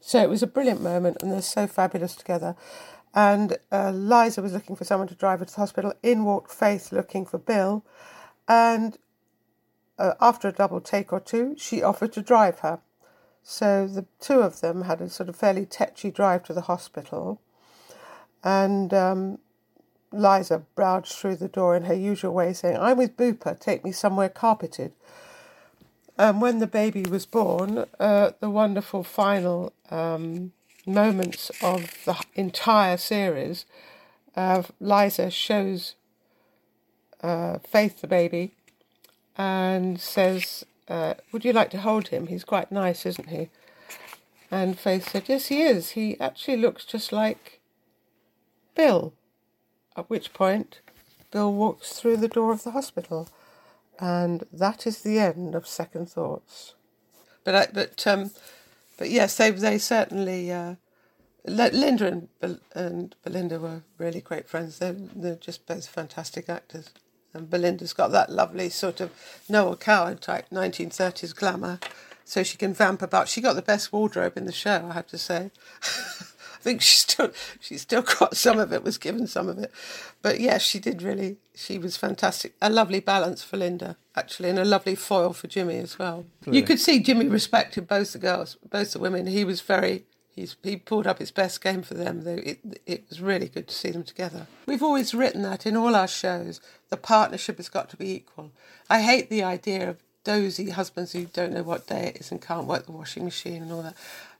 [0.00, 2.54] So it was a brilliant moment, and they're so fabulous together.
[3.14, 5.92] And uh, Liza was looking for someone to drive her to the hospital.
[6.02, 7.84] In walked Faith looking for Bill,
[8.46, 8.98] and
[9.98, 12.80] uh, after a double take or two, she offered to drive her.
[13.42, 17.40] So the two of them had a sort of fairly tetchy drive to the hospital,
[18.44, 19.38] and um,
[20.12, 23.58] Liza browsed through the door in her usual way, saying, "I'm with Booper.
[23.58, 24.92] Take me somewhere carpeted."
[26.18, 30.52] And when the baby was born, uh, the wonderful final um,
[30.88, 33.64] moments of the entire series,
[34.36, 35.94] uh, Liza shows
[37.22, 38.54] uh, Faith the baby
[39.36, 42.26] and says, uh, Would you like to hold him?
[42.26, 43.50] He's quite nice, isn't he?
[44.50, 45.90] And Faith said, Yes, he is.
[45.90, 47.60] He actually looks just like
[48.74, 49.12] Bill.
[49.96, 50.80] At which point,
[51.30, 53.28] Bill walks through the door of the hospital.
[54.00, 56.74] And that is the end of Second Thoughts.
[57.44, 58.30] But I, but um,
[58.98, 60.74] but yes, they they certainly uh,
[61.46, 64.78] Linda and, Bel- and Belinda were really great friends.
[64.78, 66.90] They're, they're just both fantastic actors.
[67.34, 69.10] And Belinda's got that lovely sort of
[69.48, 71.78] Noel Coward type 1930s glamour,
[72.24, 73.28] so she can vamp about.
[73.28, 75.50] She got the best wardrobe in the show, I have to say.
[76.58, 79.72] I think she still she still got some of it, was given some of it,
[80.22, 81.36] but yes, she did really.
[81.54, 82.54] She was fantastic.
[82.62, 86.24] A lovely balance for Linda, actually, and a lovely foil for Jimmy as well.
[86.46, 89.26] You could see Jimmy respected both the girls, both the women.
[89.26, 90.04] He was very
[90.38, 92.22] He's, he pulled up his best game for them.
[92.22, 94.46] Though it, it was really good to see them together.
[94.66, 96.60] We've always written that in all our shows.
[96.90, 98.52] The partnership has got to be equal.
[98.88, 102.40] I hate the idea of dozy husbands who don't know what day it is and
[102.40, 103.96] can't work the washing machine and all that.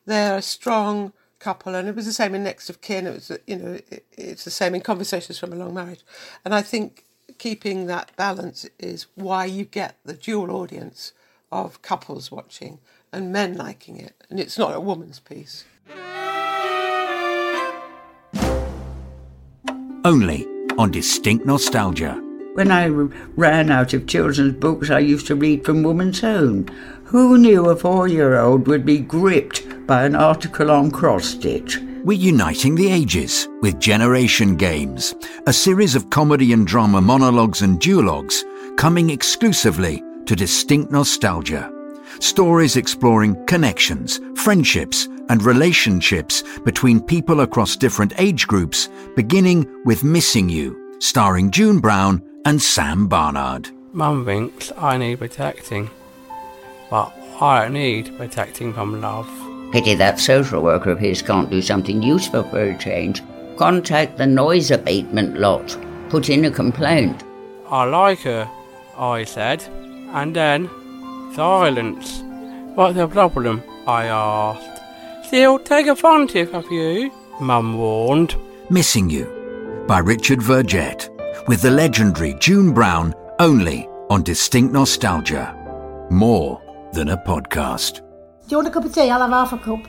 [0.06, 3.06] They're a strong couple, and it was the same in Next of Kin.
[3.06, 6.02] It was, you know, it, it's the same in Conversations from a Long Marriage.
[6.44, 7.04] And I think
[7.38, 11.12] keeping that balance is why you get the dual audience
[11.50, 12.78] of couples watching
[13.12, 14.14] and men liking it.
[14.28, 15.64] And it's not a woman's piece.
[20.04, 20.46] Only
[20.78, 22.27] on Distinct Nostalgia.
[22.58, 22.86] When I
[23.36, 26.66] ran out of children's books, I used to read from Woman's Own.
[27.04, 31.78] Who knew a four year old would be gripped by an article on cross stitch?
[32.02, 35.14] We're uniting the ages with Generation Games,
[35.46, 38.42] a series of comedy and drama monologues and duologues
[38.76, 41.72] coming exclusively to Distinct Nostalgia.
[42.18, 50.48] Stories exploring connections, friendships, and relationships between people across different age groups, beginning with Missing
[50.48, 53.70] You, starring June Brown and Sam Barnard.
[53.92, 55.90] Mum thinks I need protecting,
[56.90, 59.28] but I don't need protecting from love.
[59.72, 63.22] Pity that social worker of his can't do something useful for a change.
[63.56, 65.76] Contact the noise abatement lot.
[66.08, 67.22] Put in a complaint.
[67.68, 68.48] I like her,
[68.96, 69.62] I said,
[70.12, 70.70] and then
[71.34, 72.22] silence.
[72.74, 73.62] What's the problem?
[73.86, 74.80] I asked.
[75.30, 78.34] She'll take advantage of you, Mum warned.
[78.70, 79.37] Missing You
[79.88, 81.08] by Richard Vergette,
[81.48, 85.56] with the legendary June Brown only on Distinct Nostalgia.
[86.10, 86.60] More
[86.92, 88.00] than a podcast.
[88.00, 89.08] Do you want a cup of tea?
[89.08, 89.80] I'll have half a cup.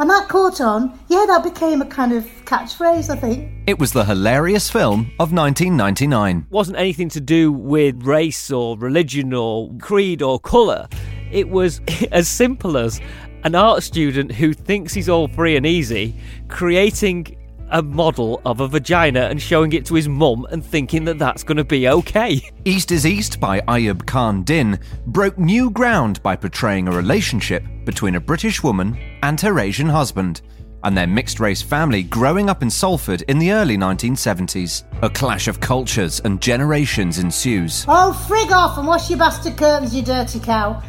[0.00, 0.98] And that caught on.
[1.06, 3.48] Yeah, that became a kind of catchphrase, I think.
[3.68, 6.48] It was the hilarious film of 1999.
[6.50, 10.88] wasn't anything to do with race or religion or creed or colour.
[11.30, 13.00] It was as simple as
[13.44, 16.16] an art student who thinks he's all free and easy
[16.48, 17.36] creating
[17.70, 21.42] a model of a vagina and showing it to his mum and thinking that that's
[21.42, 22.40] going to be okay.
[22.64, 28.14] East is East by Ayub Khan Din broke new ground by portraying a relationship between
[28.14, 30.42] a British woman and her Asian husband
[30.84, 34.84] and their mixed race family growing up in Salford in the early 1970s.
[35.02, 37.84] A clash of cultures and generations ensues.
[37.88, 40.82] Oh, frig off and wash your bastard curtains, you dirty cow.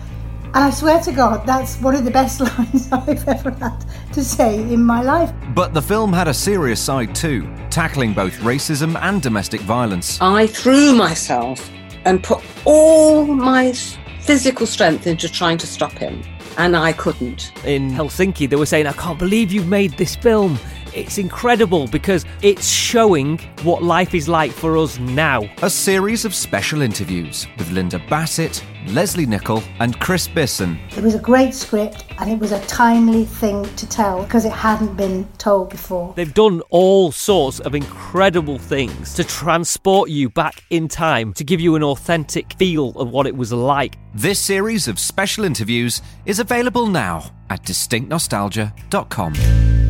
[0.55, 4.23] And I swear to God, that's one of the best lines I've ever had to
[4.23, 5.33] say in my life.
[5.53, 10.17] But the film had a serious side too, tackling both racism and domestic violence.
[10.21, 11.69] I threw myself
[12.05, 13.73] and put all my
[14.21, 16.23] physical strength into trying to stop him,
[16.57, 17.51] and I couldn't.
[17.65, 20.57] In Helsinki, they were saying, I can't believe you've made this film.
[20.95, 25.43] It's incredible because it's showing what life is like for us now.
[25.61, 30.79] A series of special interviews with Linda Bassett, Lesley Nicol, and Chris Bisson.
[30.95, 34.53] It was a great script and it was a timely thing to tell because it
[34.53, 36.13] hadn't been told before.
[36.15, 41.59] They've done all sorts of incredible things to transport you back in time, to give
[41.59, 43.97] you an authentic feel of what it was like.
[44.13, 49.84] This series of special interviews is available now at distinctnostalgia.com.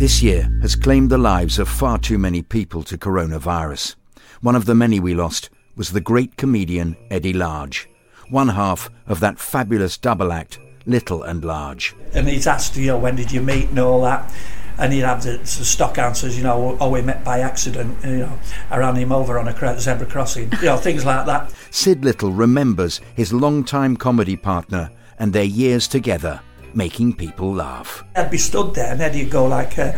[0.00, 3.96] This year has claimed the lives of far too many people to coronavirus.
[4.40, 7.86] One of the many we lost was the great comedian Eddie Large,
[8.30, 11.94] one half of that fabulous double act, Little and Large.
[12.14, 14.32] and he's asked, you know, when did you meet and all that.
[14.78, 18.20] And he'd have the, the stock answers, you know, oh, we met by accident, you
[18.20, 18.38] know,
[18.70, 21.52] I ran him over on a zebra crossing, you know, things like that.
[21.70, 26.40] Sid Little remembers his long-time comedy partner and their years together,
[26.74, 28.04] making people laugh.
[28.16, 29.92] I'd be stood there and Eddie'd go like, uh,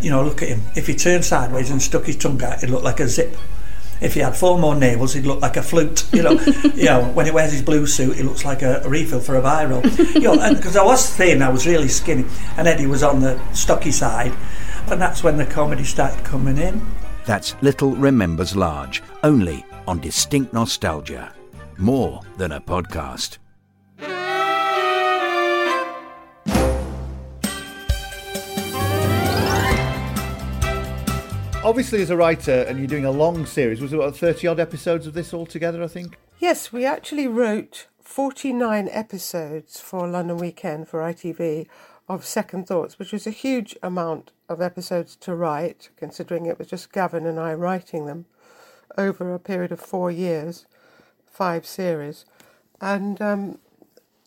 [0.00, 0.62] you know, look at him.
[0.74, 3.36] If he turned sideways and stuck his tongue out, it'd look like a zip.
[4.00, 6.12] If he had four more nails, he'd look like a flute.
[6.12, 6.32] You know,
[6.74, 9.36] you know, when he wears his blue suit, he looks like a, a refill for
[9.36, 9.80] a biro.
[10.14, 12.24] You know, because I was thin, I was really skinny,
[12.56, 14.32] and Eddie was on the stocky side,
[14.88, 16.84] and that's when the comedy started coming in.
[17.26, 21.32] That's Little Remembers Large, only on Distinct Nostalgia.
[21.78, 23.38] More than a podcast.
[31.64, 34.58] Obviously, as a writer, and you're doing a long series, was it about 30 odd
[34.58, 36.18] episodes of this altogether, I think?
[36.40, 41.68] Yes, we actually wrote 49 episodes for London Weekend for ITV
[42.08, 46.66] of Second Thoughts, which was a huge amount of episodes to write, considering it was
[46.66, 48.24] just Gavin and I writing them
[48.98, 50.66] over a period of four years,
[51.30, 52.24] five series.
[52.80, 53.58] And um,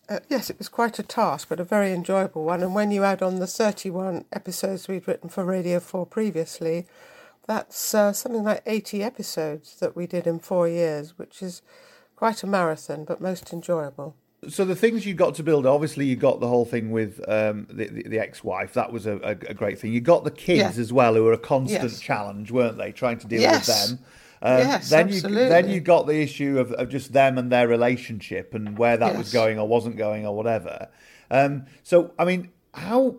[0.08, 2.64] uh, yes, it was quite a task, but a very enjoyable one.
[2.64, 6.88] And when you add on the 31 episodes we'd written for Radio 4 previously,
[7.48, 11.62] that's uh, something like 80 episodes that we did in four years, which is
[12.16, 14.16] quite a marathon, but most enjoyable.
[14.48, 17.68] So the things you got to build, obviously, you got the whole thing with um,
[17.70, 18.74] the, the, the ex-wife.
[18.74, 19.92] That was a, a, great thing.
[19.92, 20.82] You got the kids Yeah.
[20.82, 22.00] as well, who were a constant Yes.
[22.00, 22.92] challenge, weren't they?
[22.92, 23.68] Trying to deal Yes.
[23.68, 24.06] with them.
[24.42, 25.50] Um, Yes, then you absolutely.
[25.50, 29.18] then you got the issue of, of just them and their relationship and where that
[29.18, 30.90] was going or wasn't going or whatever.
[31.32, 33.16] Um, so I mean, how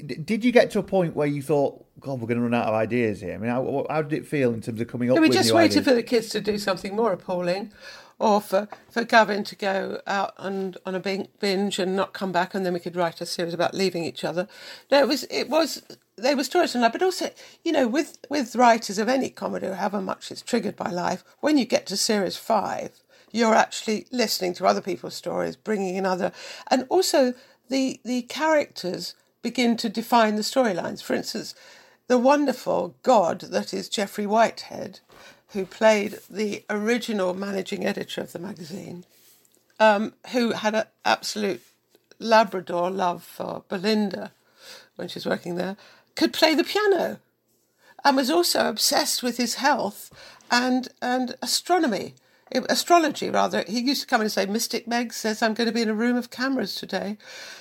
[0.00, 2.66] did you get to a point where you thought, God, we're going to run out
[2.66, 3.34] of ideas here?
[3.34, 5.52] I mean, how, how did it feel in terms of coming up No, we just
[5.52, 5.88] waited ideas?
[5.88, 7.72] for the kids to do something more appalling,
[8.18, 12.54] or for, for Gavin to go out and on a binge and not come back,
[12.54, 14.46] and then we could write a series about leaving each other.
[14.90, 15.82] No, it was it was
[16.16, 17.30] they were stories from life, but also
[17.64, 21.24] you know with with writers of any comedy, or however much it's triggered by life,
[21.40, 26.04] when you get to series five, you're actually listening to other people's stories, bringing in
[26.04, 26.30] other,
[26.70, 27.32] and also
[27.70, 31.02] the the characters begin to define the storylines.
[31.02, 31.54] For instance,
[32.08, 35.00] the wonderful God that is Geoffrey Whitehead,
[35.50, 39.04] who played the original managing editor of the magazine,
[39.80, 41.62] um, who had an absolute
[42.18, 44.32] Labrador love for Belinda
[44.96, 45.76] when she was working there,
[46.16, 47.18] could play the piano
[48.04, 50.12] and was also obsessed with his health
[50.50, 52.14] and, and astronomy.
[52.52, 53.64] eh, Astrology, rather.
[53.68, 55.94] He used to come and say, Mystic Meg says I'm going to be in a
[55.94, 57.18] room of cameras today.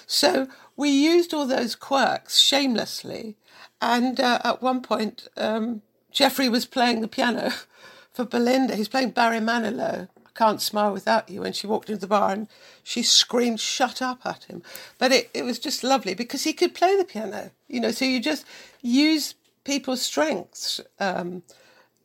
[0.08, 0.48] So
[0.80, 3.36] we used all those quirks shamelessly.
[3.82, 7.52] And uh, at one point, um, Geoffrey was playing the piano
[8.14, 8.78] for Belinda.
[8.78, 10.08] He's playing Barry Manilow.
[10.26, 11.44] I can't smile without you.
[11.44, 12.48] And she walked into the bar and
[12.82, 14.64] she screamed, "Shut up!" at him.
[14.98, 17.52] But it, it was just lovely because he could play the piano.
[17.68, 18.46] You know, so you just
[18.82, 21.44] use people's strengths um,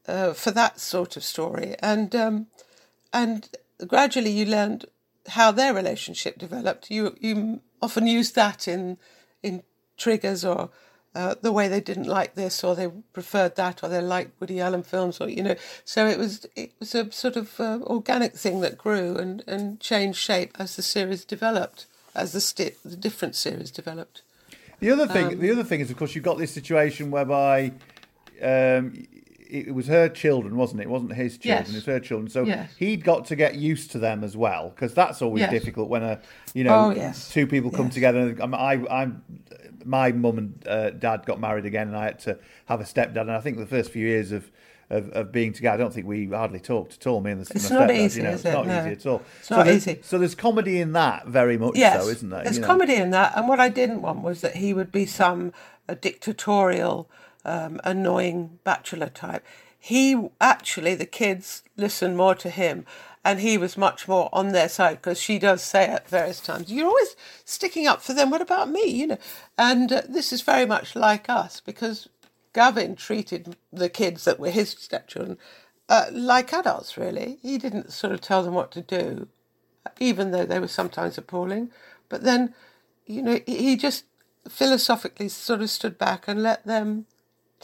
[0.09, 2.49] uh, for that sort of story, and um,
[3.13, 3.49] and
[3.87, 4.87] gradually you learned
[5.29, 6.91] how their relationship developed.
[6.91, 8.99] You you often use that in
[9.43, 9.63] in
[9.97, 10.71] triggers or
[11.15, 14.61] uh, the way they didn't like this or they preferred that or they liked Woody
[14.61, 15.57] Allen films or you know.
[15.85, 19.79] So it was it was a sort of uh, organic thing that grew and, and
[19.81, 24.23] changed shape as the series developed, as the sti- the different series developed.
[24.81, 27.73] The other thing, Um, the other thing is, of course, you've got this situation whereby
[28.43, 29.07] um,
[29.55, 30.85] it, was her children, wasn't it?
[30.85, 31.71] It wasn't his children; Yes.
[31.71, 32.29] it was her children.
[32.31, 32.71] So Yes.
[32.79, 35.51] he'd got to get used to them as well, because that's always Yes.
[35.51, 36.21] difficult when a
[36.55, 37.31] you know Oh, yes.
[37.31, 38.37] two people come together.
[38.41, 39.23] I'm, I, I'm
[39.85, 43.23] my mum and uh, dad got married again, and I had to have a stepdad.
[43.23, 44.51] And I think the first few years of
[44.91, 47.23] of, of being together, I don't think we hardly talked at all.
[47.23, 48.53] Me and the It's not stepdad, easy, you know, it's it?
[48.53, 48.81] not No.
[48.81, 49.23] easy at all.
[49.39, 49.99] It's so not there's- easy.
[50.03, 52.45] So there's comedy in that very much yes, so, isn't there?
[52.45, 52.67] There's You know?
[52.67, 55.53] comedy in that, and what I didn't want was that he would be some
[56.03, 57.09] dictatorial,
[57.45, 59.45] um, annoying bachelor type.
[59.79, 62.87] He actually, the kids listened more to him,
[63.25, 66.71] and he was much more on their side because she does say at various times,
[66.71, 68.31] "You're always sticking up for them.
[68.31, 69.19] What about me?" You know,
[69.59, 72.09] and uh, this is very much like us because
[72.53, 75.39] Gavin treated the kids that were his stepchildren
[75.89, 76.97] uh, like adults.
[76.97, 79.29] Really, he didn't sort of tell them what to do
[80.01, 81.71] even though they were sometimes appalling.
[82.09, 82.55] But then,
[83.07, 84.05] you know, he just
[84.49, 87.07] philosophically sort of stood back and let them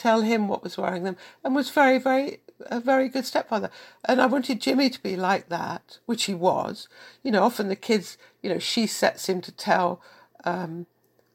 [0.00, 3.70] tell him what was worrying them and was very, very, a very good stepfather.
[4.04, 6.88] And I wanted Jimmy to be like that, which he was.
[7.22, 10.00] You know, often the kids, you know, she sets him to tell
[10.44, 10.86] um,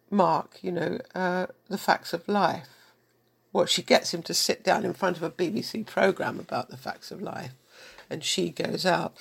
[0.09, 2.67] Mark, you know, uh, the facts of life.
[3.51, 6.75] What she gets him to sit down in front of a BBC programme about the
[6.75, 7.53] facts of life,
[8.09, 9.13] and she goes out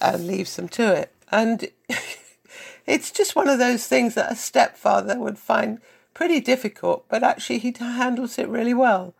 [0.00, 1.14] and leaves them to it.
[1.30, 1.68] And
[2.86, 5.80] it's just one of those things that a stepfather would find
[6.14, 9.14] pretty difficult, but actually he handles it really well.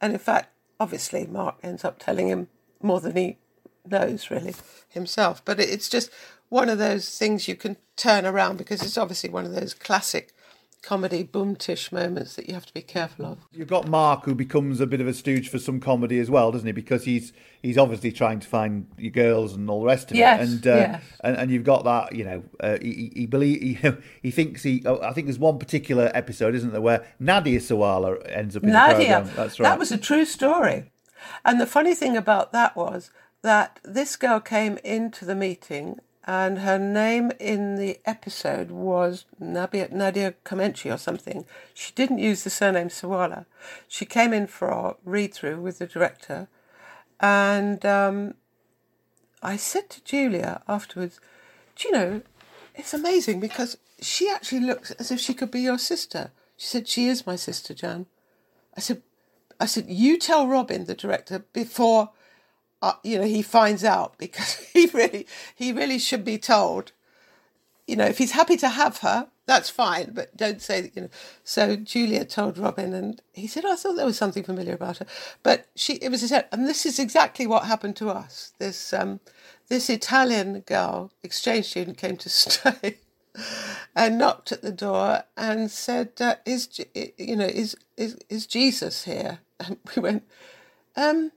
[0.00, 2.48] And in fact, obviously, Mark ends up telling him
[2.82, 3.38] more than he
[3.84, 4.54] knows, really,
[4.88, 5.44] himself.
[5.44, 6.10] But it's just
[6.48, 10.32] one of those things you can turn around because it's obviously one of those classic
[10.86, 13.38] comedy boom-tish moments that you have to be careful of.
[13.50, 16.52] You've got Mark, who becomes a bit of a stooge for some comedy as well,
[16.52, 16.72] doesn't he?
[16.72, 20.40] Because he's he's obviously trying to find your girls and all the rest of Yes,
[20.40, 20.52] it.
[20.52, 21.02] And, uh, yes.
[21.24, 23.90] and and you've got that, you know, uh, he, he he believe he,
[24.22, 24.82] he thinks he.
[24.86, 28.70] Oh, I think there's one particular episode, isn't there, where Nadia Sawalha ends up in
[28.70, 29.30] the program.
[29.34, 29.68] That's right.
[29.68, 30.92] that was a true story.
[31.44, 33.10] And the funny thing about that was
[33.42, 39.88] that this girl came into the meeting and her name in the episode was Nadia,
[39.92, 41.46] Nadia Comaneci or something.
[41.72, 43.46] She didn't use the surname Sawalha.
[43.86, 46.48] She came in for a read through with the director.
[47.20, 48.34] And um,
[49.40, 51.20] I said to Julia afterwards,
[51.76, 52.22] Do you know,
[52.74, 56.32] it's amazing because she actually looks as if she could be your sister.
[56.56, 58.06] She said, She is my sister, Jan.
[58.76, 59.02] I said,
[59.58, 62.10] I said, you tell Robin, the director, before
[62.82, 66.92] uh, you know he finds out because he really he really should be told.
[67.86, 70.96] You know, if he's happy to have her, that's fine, but don't say that.
[70.96, 71.08] You know.
[71.44, 75.06] So Julia told Robin, and he said, "I thought there was something familiar about her,"
[75.44, 78.52] but she it was and this is exactly what happened to us.
[78.58, 79.20] This um,
[79.68, 82.98] this Italian girl, exchange student, came to stay
[83.94, 86.68] and knocked at the door and said, uh, "Is
[87.16, 90.24] you know is is is Jesus here?" And we went,
[90.96, 91.32] um,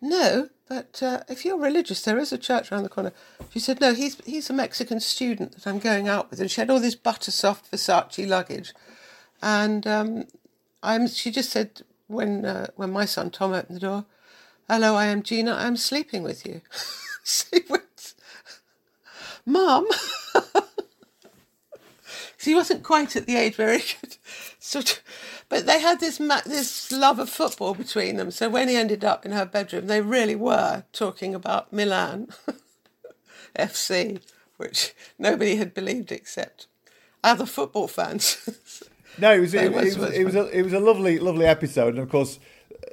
[0.00, 3.12] "No, but uh, if you're religious, there is a church around the corner."
[3.50, 6.62] She said, "No, he's he's a Mexican student that I'm going out with," and she
[6.62, 8.72] had all this butter soft Versace luggage,
[9.42, 10.24] and um,
[10.82, 11.08] I'm.
[11.08, 14.06] She just said when uh, when my son Tom opened the door,
[14.66, 15.52] "Hello, I am Gina.
[15.52, 16.62] I'm sleeping with you."
[17.22, 18.14] she went,
[19.44, 19.86] "Mum."
[22.42, 24.16] he wasn't quite at the age where he could
[24.62, 25.00] sort of,
[25.48, 28.30] but they had this this love of football between them.
[28.30, 32.28] So when he ended up in her bedroom, they really were talking about Milan
[33.58, 34.22] FC,
[34.56, 36.68] which nobody had believed except
[37.24, 38.84] other football fans.
[39.18, 41.46] no, it was it, was, it, was, it was a it was a lovely lovely
[41.46, 42.38] episode, and of course,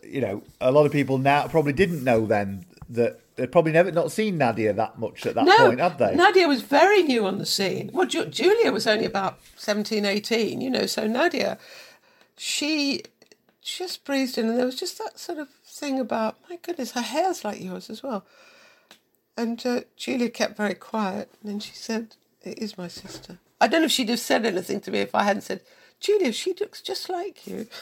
[0.03, 3.91] you know, a lot of people now probably didn't know then that they'd probably never
[3.91, 6.15] not seen Nadia that much at that no, point, had they?
[6.15, 7.89] Nadia was very new on the scene.
[7.93, 11.57] Well, Ju- Julia was only about 17, 18, you know, so Nadia,
[12.37, 13.03] she
[13.61, 17.01] just breezed in, and there was just that sort of thing about, my goodness, her
[17.01, 18.25] hair's like yours as well.
[19.37, 23.39] And uh, Julia kept very quiet, and then she said, It is my sister.
[23.61, 25.61] I don't know if she'd have said anything to me if I hadn't said,
[25.99, 27.67] Julia, she looks just like you.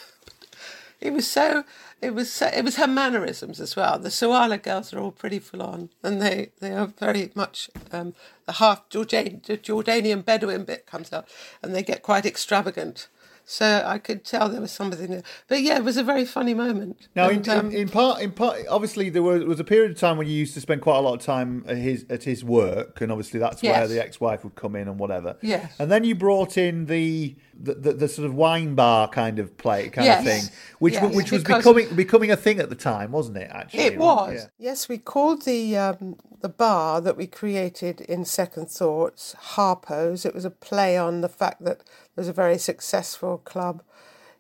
[1.00, 1.64] it was so
[2.02, 3.98] it was so, it was her mannerisms as well.
[3.98, 8.14] The Sawalha girls are all pretty full on, and they, they are very much um,
[8.46, 11.28] the half Jordan, Jordanian Bedouin bit comes out,
[11.64, 13.08] and they get quite extravagant.
[13.50, 15.24] So I could tell there was something there.
[15.48, 17.08] But yeah, it was a very funny moment.
[17.16, 19.92] Now, and, in, um, in, in, part, in part, obviously there was, was a period
[19.92, 22.24] of time when you used to spend quite a lot of time at his at
[22.24, 23.78] his work, and obviously that's Yes.
[23.78, 25.38] where the ex-wife would come in and whatever.
[25.42, 25.74] Yes.
[25.80, 29.56] And then you brought in the the, the, the sort of wine bar kind of
[29.58, 30.20] play kind Yes.
[30.20, 33.38] of thing, which Yes, which was because- becoming becoming a thing at the time, wasn't
[33.38, 33.50] it?
[33.50, 34.34] Actually, It was.
[34.34, 34.46] Yeah.
[34.72, 40.26] Yes, we called the um, the bar that we created in Second Thoughts Harpo's.
[40.26, 41.82] It was a play on the fact that
[42.18, 43.82] was a very successful club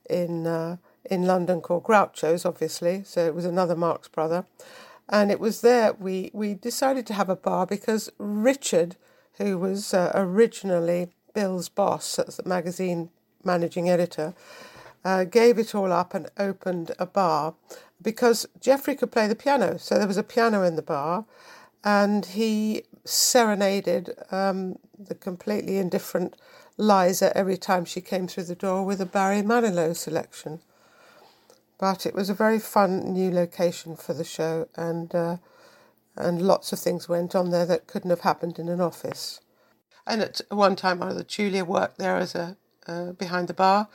[0.09, 0.77] in uh,
[1.09, 3.03] in London called Groucho's, obviously.
[3.05, 4.45] So it was another Marx brother,
[5.07, 8.95] and it was there we we decided to have a bar because Richard,
[9.37, 13.09] who was uh, originally Bill's boss as the magazine
[13.43, 14.33] managing editor,
[15.05, 17.53] uh, gave it all up and opened a bar
[18.01, 19.77] because Geoffrey could play the piano.
[19.77, 21.25] So there was a piano in the bar,
[21.83, 26.35] and he serenaded um, the completely indifferent
[26.77, 30.59] Liza every time she came through the door with a Barry Manilow selection.
[31.79, 35.37] But it was a very fun new location for the show, and uh,
[36.15, 39.39] and lots of things went on there that couldn't have happened in an office.
[40.07, 42.57] And at one time or Julia worked there as a
[42.87, 43.89] uh, behind the bar,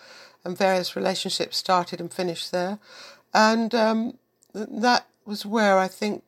[0.45, 2.79] and various relationships started and finished there.
[3.33, 4.19] And um,
[4.53, 6.25] that was where I think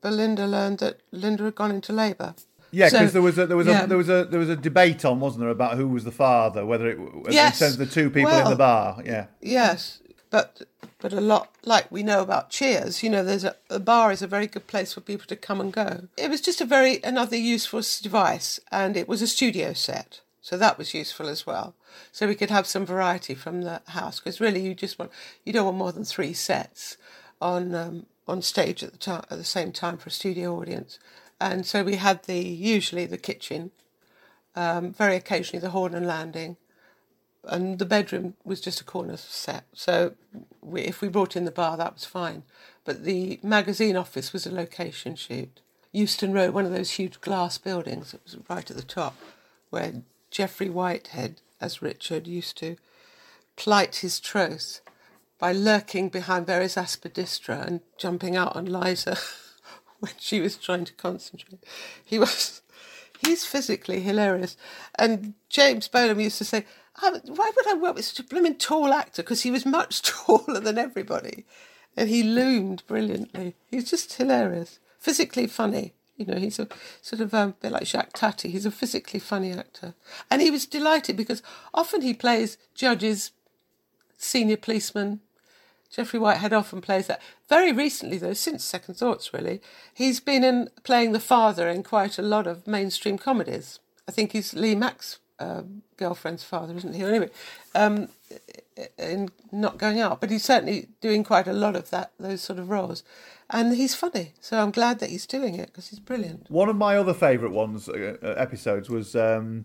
[0.00, 2.34] Belinda learned that Linda had gone into labour.
[2.70, 3.84] Yeah, So- because there was a, there was yeah.
[3.84, 6.12] a, there was a there was a debate on, wasn't there, about who was the
[6.12, 6.98] father, whether it
[7.30, 7.60] Yes.
[7.60, 9.02] in terms of the two people in the bar.
[9.04, 10.00] Yeah, Yes,
[10.30, 10.62] but
[11.00, 14.20] but a lot like we know about Cheers, you know, there's a, a bar is
[14.22, 16.08] a very good place for people to come and go.
[16.16, 20.56] It was just a very another useful device, and it was a studio set, so
[20.58, 21.74] that was useful as well.
[22.12, 25.10] So we could have some variety from the house because really you just want
[25.44, 26.96] you don't want more than three sets
[27.40, 30.98] on um, on stage at the time at the same time for a studio audience,
[31.40, 33.70] and so we had the usually the kitchen,
[34.56, 36.56] um, very occasionally the horn and landing
[37.44, 39.64] and the bedroom was just a corner set.
[39.72, 40.14] So
[40.60, 42.42] we, if we brought in the bar, that was fine.
[42.84, 45.60] But the magazine office was a location shoot.
[45.92, 49.16] Euston Road, one of those huge glass buildings that was right at the top,
[49.70, 52.76] where Geoffrey Whitehead, as Richard, used to
[53.56, 54.80] plight his troth
[55.38, 59.16] by lurking behind Berry's aspidistra and jumping out on Liza
[60.00, 61.64] when she was trying to concentrate.
[62.04, 62.62] He was
[63.20, 64.56] he's physically hilarious.
[64.96, 66.64] And James Bolam used to say,
[67.02, 69.22] "Oh, why would I work with such a blooming tall actor?
[69.22, 71.44] Because he was much taller than everybody.
[71.96, 73.56] And he loomed brilliantly.
[73.70, 74.78] He's just hilarious.
[75.00, 75.94] Physically funny.
[76.16, 76.68] You know, he's a
[77.00, 78.50] sort of um, bit like Jacques Tati.
[78.50, 79.94] He's a physically funny actor.
[80.30, 81.42] And he was delighted because
[81.72, 83.30] often he plays judges,
[84.16, 85.20] senior policemen,
[85.90, 87.22] Geoffrey Whitehead often plays that.
[87.48, 89.60] Very recently, though, since Second Thoughts, really,
[89.92, 93.78] he's been in playing the father in quite a lot of mainstream comedies.
[94.06, 95.62] I think he's Lee Mack's uh,
[95.96, 97.02] girlfriend's father, isn't he?
[97.02, 97.30] Anyway,
[97.74, 98.08] um,
[98.98, 102.58] in not going out, but he's certainly doing quite a lot of that those sort
[102.58, 103.02] of roles,
[103.50, 104.34] and he's funny.
[104.40, 106.50] So I'm glad that he's doing it because he's brilliant.
[106.50, 109.64] One of my other favourite ones uh, uh, episodes was um,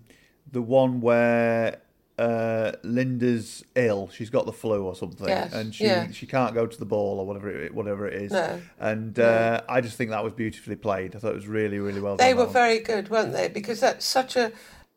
[0.52, 1.80] the one where
[2.18, 4.10] uh, Linda's ill.
[4.14, 6.12] She's got the flu or something, Yes, and she yeah.
[6.12, 8.32] she can't go to the ball or whatever it, whatever it is.
[8.32, 8.62] No.
[8.80, 11.16] And uh, I just think that was beautifully played.
[11.16, 12.28] I thought it was really really well done.
[12.28, 13.48] They were very good, weren't they?
[13.48, 14.52] Because that's such a,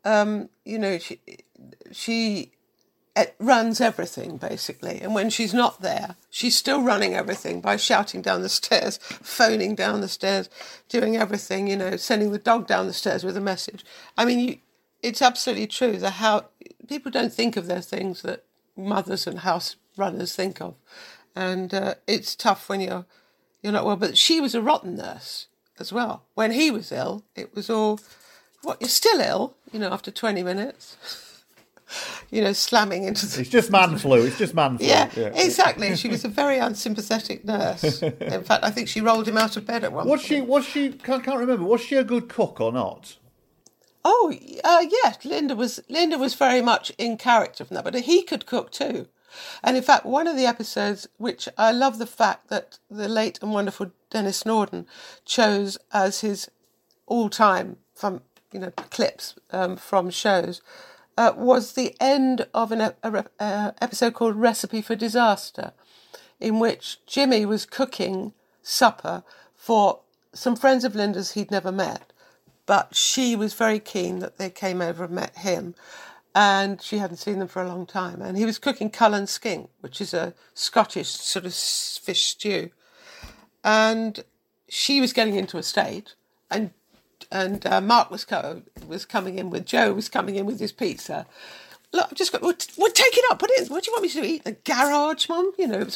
[0.05, 1.19] um, you know, she
[1.91, 2.51] she
[3.39, 8.43] runs everything basically, and when she's not there, she's still running everything by shouting down
[8.43, 10.49] the stairs, phoning down the stairs,
[10.87, 11.67] doing everything.
[11.67, 13.83] You know, sending the dog down the stairs with a message.
[14.17, 14.57] I mean, you,
[15.01, 16.45] it's absolutely true that how
[16.87, 18.43] people don't think of those things that
[18.75, 20.75] mothers and house runners think of,
[21.35, 23.05] and uh, it's tough when you're
[23.61, 23.95] you're not well.
[23.95, 25.47] But she was a rotten nurse
[25.79, 26.23] as well.
[26.35, 27.99] When he was ill, it was all,
[28.63, 30.97] what, you're still ill, you know, after 20 minutes.
[32.31, 33.41] you know, slamming into the.
[33.41, 34.25] It's just man flu.
[34.25, 34.87] It's just man flu.
[34.87, 35.95] Yeah, exactly.
[35.95, 38.01] She was a very unsympathetic nurse.
[38.01, 40.27] In fact, I think she rolled him out of bed at one Was point.
[40.27, 40.41] she?
[40.41, 40.89] Was she?
[40.91, 41.63] Can't, can't remember.
[41.65, 43.17] Was she a good cook or not?
[44.09, 44.33] Oh,
[44.63, 45.15] uh, yeah.
[45.25, 49.07] Linda was Linda was very much in character from that, but he could cook too.
[49.61, 53.37] And in fact, one of the episodes, which I love the fact that the late
[53.41, 54.87] and wonderful Denis Norden
[55.25, 56.49] chose as his
[57.05, 58.21] all-time from
[58.53, 60.61] you know clips um, from shows,
[61.17, 65.73] uh, was the end of an a, re- uh, episode called "Recipe for Disaster,"
[66.39, 68.31] in which Jimmy was cooking
[68.63, 69.99] supper for
[70.31, 72.13] some friends of Linda's he'd never met
[72.67, 75.73] but she was very keen that they came over and met him
[76.35, 79.69] and she hadn't seen them for a long time and he was cooking cullen skink
[79.81, 82.69] which is a scottish sort of fish stew
[83.63, 84.23] and
[84.69, 86.13] she was getting into a state
[86.51, 86.71] and
[87.31, 90.71] and uh, mark was co- was coming in with joe was coming in with his
[90.71, 91.25] pizza
[91.93, 92.41] Look, I've just got.
[92.41, 93.39] Well, well, take it up.
[93.39, 93.61] Put it.
[93.61, 93.67] in.
[93.67, 94.27] What do you want me to?
[94.27, 95.53] Eat the garage, mum?
[95.57, 95.87] You know.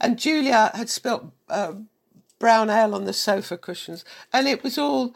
[0.00, 1.74] And Julia had spilt uh,
[2.38, 5.14] brown ale on the sofa cushions, and it was all.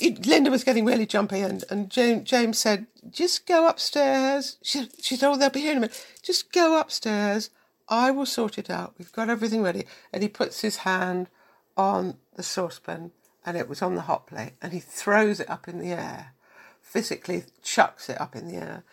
[0.00, 4.88] It, Linda was getting really jumpy, and and James, James said, "Just go upstairs." She
[5.00, 6.06] she said, "Oh, they'll be here in a minute.
[6.22, 7.50] Just go upstairs.
[7.88, 8.94] I will sort it out.
[8.98, 11.28] We've got everything ready." And he puts his hand
[11.76, 13.12] on the saucepan,
[13.44, 16.32] and it was on the hot plate, and he throws it up in the air,
[16.80, 18.84] physically chucks it up in the air,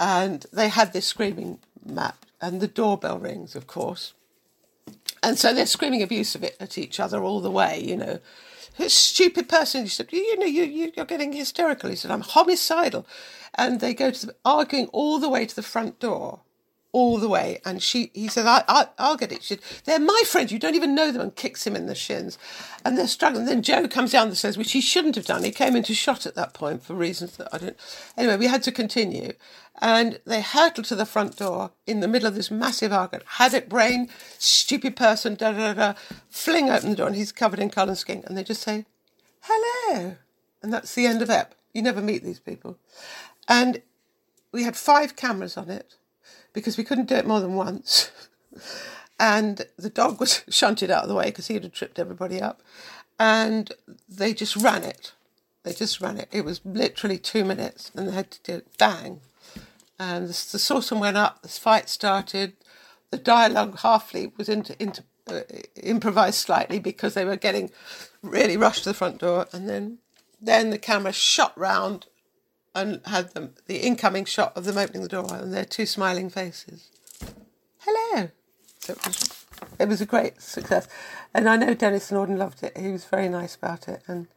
[0.00, 4.14] and they had this screaming match, and the doorbell rings, of course.
[5.22, 8.20] And so they're screaming abuse of it at each other all the way, you know.
[8.78, 11.90] A stupid person, he said, you know, you, you, you're getting hysterical.
[11.90, 13.06] He said, I'm homicidal.
[13.54, 16.40] And they go to the, arguing all the way to the front door,
[16.92, 17.60] all the way.
[17.64, 19.42] And she, he says, I, I, I'll get it.
[19.42, 20.52] She said, they're my friends.
[20.52, 22.38] You don't even know them, and kicks him in the shins.
[22.84, 23.44] And they're struggling.
[23.44, 25.44] Then Joe comes down the stairs, which he shouldn't have done.
[25.44, 27.76] He came into shot at that point for reasons that I don't.
[28.16, 29.32] Anyway, we had to continue.
[29.80, 33.28] And they hurtled to the front door in the middle of this massive argument.
[33.32, 34.08] Had it brain,
[34.38, 35.94] stupid person, da da da,
[36.30, 38.24] fling open the door, and he's covered in cullen skink.
[38.26, 38.86] And they just say,
[39.42, 40.16] hello.
[40.62, 41.54] And that's the end of Ep.
[41.72, 42.78] You never meet these people.
[43.46, 43.82] And
[44.50, 45.94] we had five cameras on it
[46.58, 48.10] because we couldn't do it more than once.
[49.20, 52.62] and the dog was shunted out of the way because he had tripped everybody up.
[53.18, 53.72] And
[54.08, 55.12] they just ran it.
[55.64, 56.28] They just ran it.
[56.30, 59.20] It was literally two minutes and they had to do it bang.
[59.98, 62.52] And the, the saucepan went up, the fight started.
[63.10, 65.40] The dialogue halfly was into, into uh,
[65.82, 67.70] improvised slightly because they were getting
[68.22, 69.46] really rushed to the front door.
[69.52, 69.98] And then,
[70.40, 72.06] then the camera shot round
[72.78, 76.30] and had them the incoming shot of them opening the door and their two smiling
[76.30, 76.90] faces.
[77.78, 78.30] Hello.
[78.80, 79.44] So it was
[79.78, 80.88] it was a great success.
[81.34, 82.76] And I know Denis Norden loved it.
[82.76, 84.28] He was very nice about it and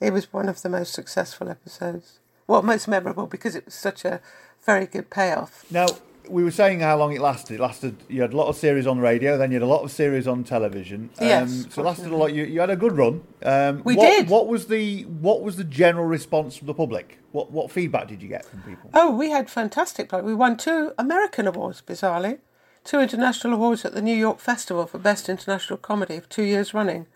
[0.00, 2.18] it was one of the most successful episodes.
[2.46, 4.20] Well, most memorable because it was such a
[4.64, 5.64] very good payoff.
[5.70, 5.86] Now
[6.28, 7.54] we were saying how long it lasted.
[7.54, 7.96] It lasted.
[8.08, 10.26] You had a lot of series on radio, then you had a lot of series
[10.26, 11.10] on television.
[11.18, 12.32] Um, Yes, so it lasted a lot.
[12.32, 13.22] You, you had a good run.
[13.42, 14.28] Um, We what, did.
[14.28, 17.18] What was the What was the general response from the public?
[17.32, 18.90] What What feedback did you get from people?
[18.94, 20.12] Oh, we had fantastic.
[20.12, 22.38] We won two American awards, bizarrely,
[22.84, 26.72] two international awards at the New York Festival for Best International Comedy for two years
[26.74, 27.06] running.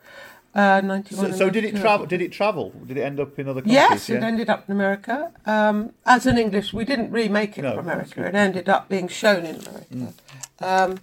[0.54, 2.06] Uh, 91 So, so did it travel?
[2.06, 2.70] Did it travel?
[2.86, 3.74] Did it end up in other countries?
[3.74, 5.30] Yes, it ended up in America.
[5.46, 8.24] Um, as an English, we didn't remake it No, for America.
[8.26, 10.14] It ended up being shown in America.
[10.60, 10.98] Um,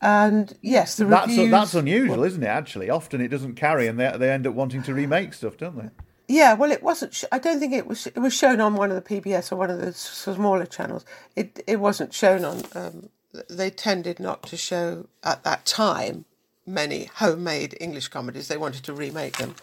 [0.00, 1.50] and yes, the That's reviews.
[1.50, 2.46] that's unusual, isn't it?
[2.46, 5.76] Actually, often it doesn't carry, and they they end up wanting to remake stuff, don't
[5.76, 5.88] they?
[6.28, 7.14] Yeah, well, it wasn't.
[7.14, 8.06] Sh- I don't think it was.
[8.06, 9.96] It was shown on one of the PBS or one of the s-
[10.36, 11.04] smaller channels.
[11.34, 12.62] It it wasn't shown on.
[12.74, 13.08] Um,
[13.48, 16.24] they tended not to show at that time
[16.66, 18.48] many homemade English comedies.
[18.48, 19.54] They wanted to remake them.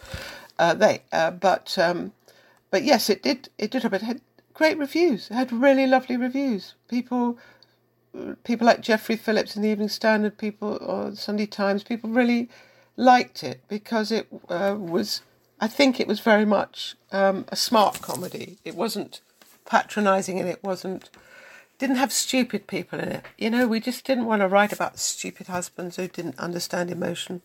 [0.58, 2.12] Uh, they, uh, but um,
[2.70, 3.48] but yes, it did.
[3.58, 3.84] It did.
[3.84, 4.20] It had,
[4.60, 5.30] great reviews.
[5.30, 6.74] It had really lovely reviews.
[6.86, 7.38] People,
[8.44, 12.50] people like Jeffrey Phillips in the Evening Standard, people or Sunday Times, people really
[12.96, 15.22] liked it because it uh, was.
[15.62, 18.58] I think it was very much um, a smart comedy.
[18.64, 19.22] It wasn't
[19.64, 21.08] patronising, and it wasn't
[21.80, 23.24] didn't have stupid people in it.
[23.38, 27.40] You know, we just didn't want to write about stupid husbands who didn't understand emotion,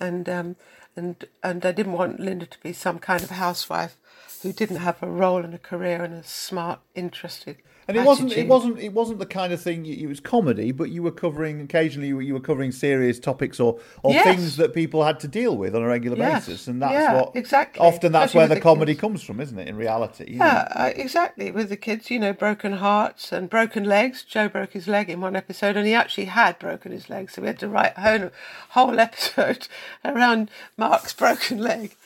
[0.00, 0.56] and um,
[0.96, 3.96] and and I didn't want Linda to be some kind of housewife
[4.42, 7.58] who didn't have a role and a career and a smart, interested.
[7.86, 8.32] And it wasn't.
[8.32, 8.78] It wasn't.
[8.78, 9.84] It wasn't the kind of thing.
[9.86, 12.08] It was comedy, but you were covering occasionally.
[12.08, 14.24] You were, you were covering serious topics or or Yes.
[14.24, 16.38] things that people had to deal with on a regular Yeah.
[16.38, 17.80] basis, and that's Yeah, what exactly.
[17.86, 19.68] Often that's Especially where the the comedy comes from, isn't it?
[19.68, 20.36] In reality.
[20.36, 21.50] Yeah, uh, exactly.
[21.50, 24.22] With the kids, you know, broken hearts and broken legs.
[24.24, 27.42] Joe broke his leg in one episode, and he actually had broken his leg, so
[27.42, 28.30] we had to write a whole,
[28.70, 29.68] whole episode
[30.04, 31.96] around Mark's broken leg.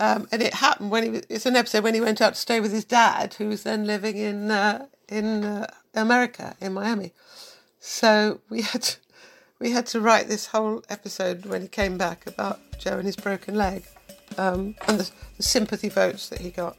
[0.00, 2.40] Um, and it happened when he was, it's an episode when he went out to
[2.40, 7.12] stay with his dad, who was then living in uh, in uh, America, in Miami.
[7.80, 8.96] So we had to,
[9.58, 13.16] we had to write this whole episode when he came back about Joe and his
[13.16, 13.84] broken leg,
[14.36, 16.76] um, and the, the sympathy votes that he got.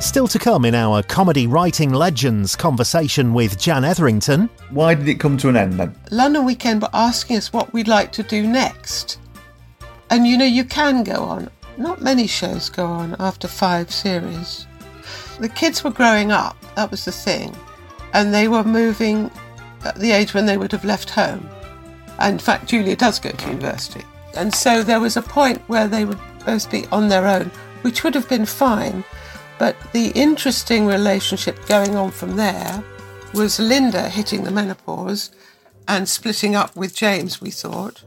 [0.00, 4.48] Still to come in our comedy writing legends conversation with Jan Etherington.
[4.70, 5.94] Why did it come to an end then?
[6.10, 9.18] London Weekend were asking us what we'd like to do next.
[10.08, 11.50] And you know, you can go on.
[11.78, 14.66] Not many shows go on after five series.
[15.38, 17.54] The kids were growing up, that was the thing.
[18.12, 19.30] And they were moving
[19.84, 21.48] at the age when they would have left home.
[22.18, 24.02] And in fact, Julia does go to university.
[24.36, 27.52] And so there was a point where they would both be on their own,
[27.82, 29.04] which would have been fine.
[29.60, 32.82] But the interesting relationship going on from there
[33.34, 35.30] was Linda hitting the menopause
[35.86, 38.02] and splitting up with James, we thought,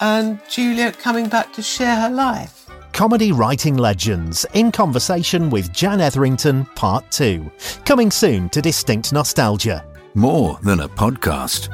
[0.00, 2.55] and Julia coming back to share her life.
[2.96, 7.50] Comedy writing legends in conversation with Jan Etherington, Part 2.
[7.84, 9.84] Coming soon to Distinct Nostalgia.
[10.14, 11.68] More than a podcast.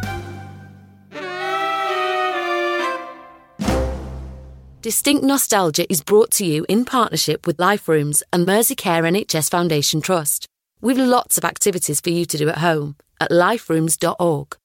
[4.80, 10.00] Distinct Nostalgia is brought to you in partnership with Life Rooms and Merseycare NHS Foundation
[10.00, 10.48] Trust.
[10.80, 14.56] We've lots of activities for you to do at home at liferooms.org.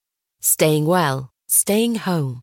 [0.42, 2.42] Staying well, staying home.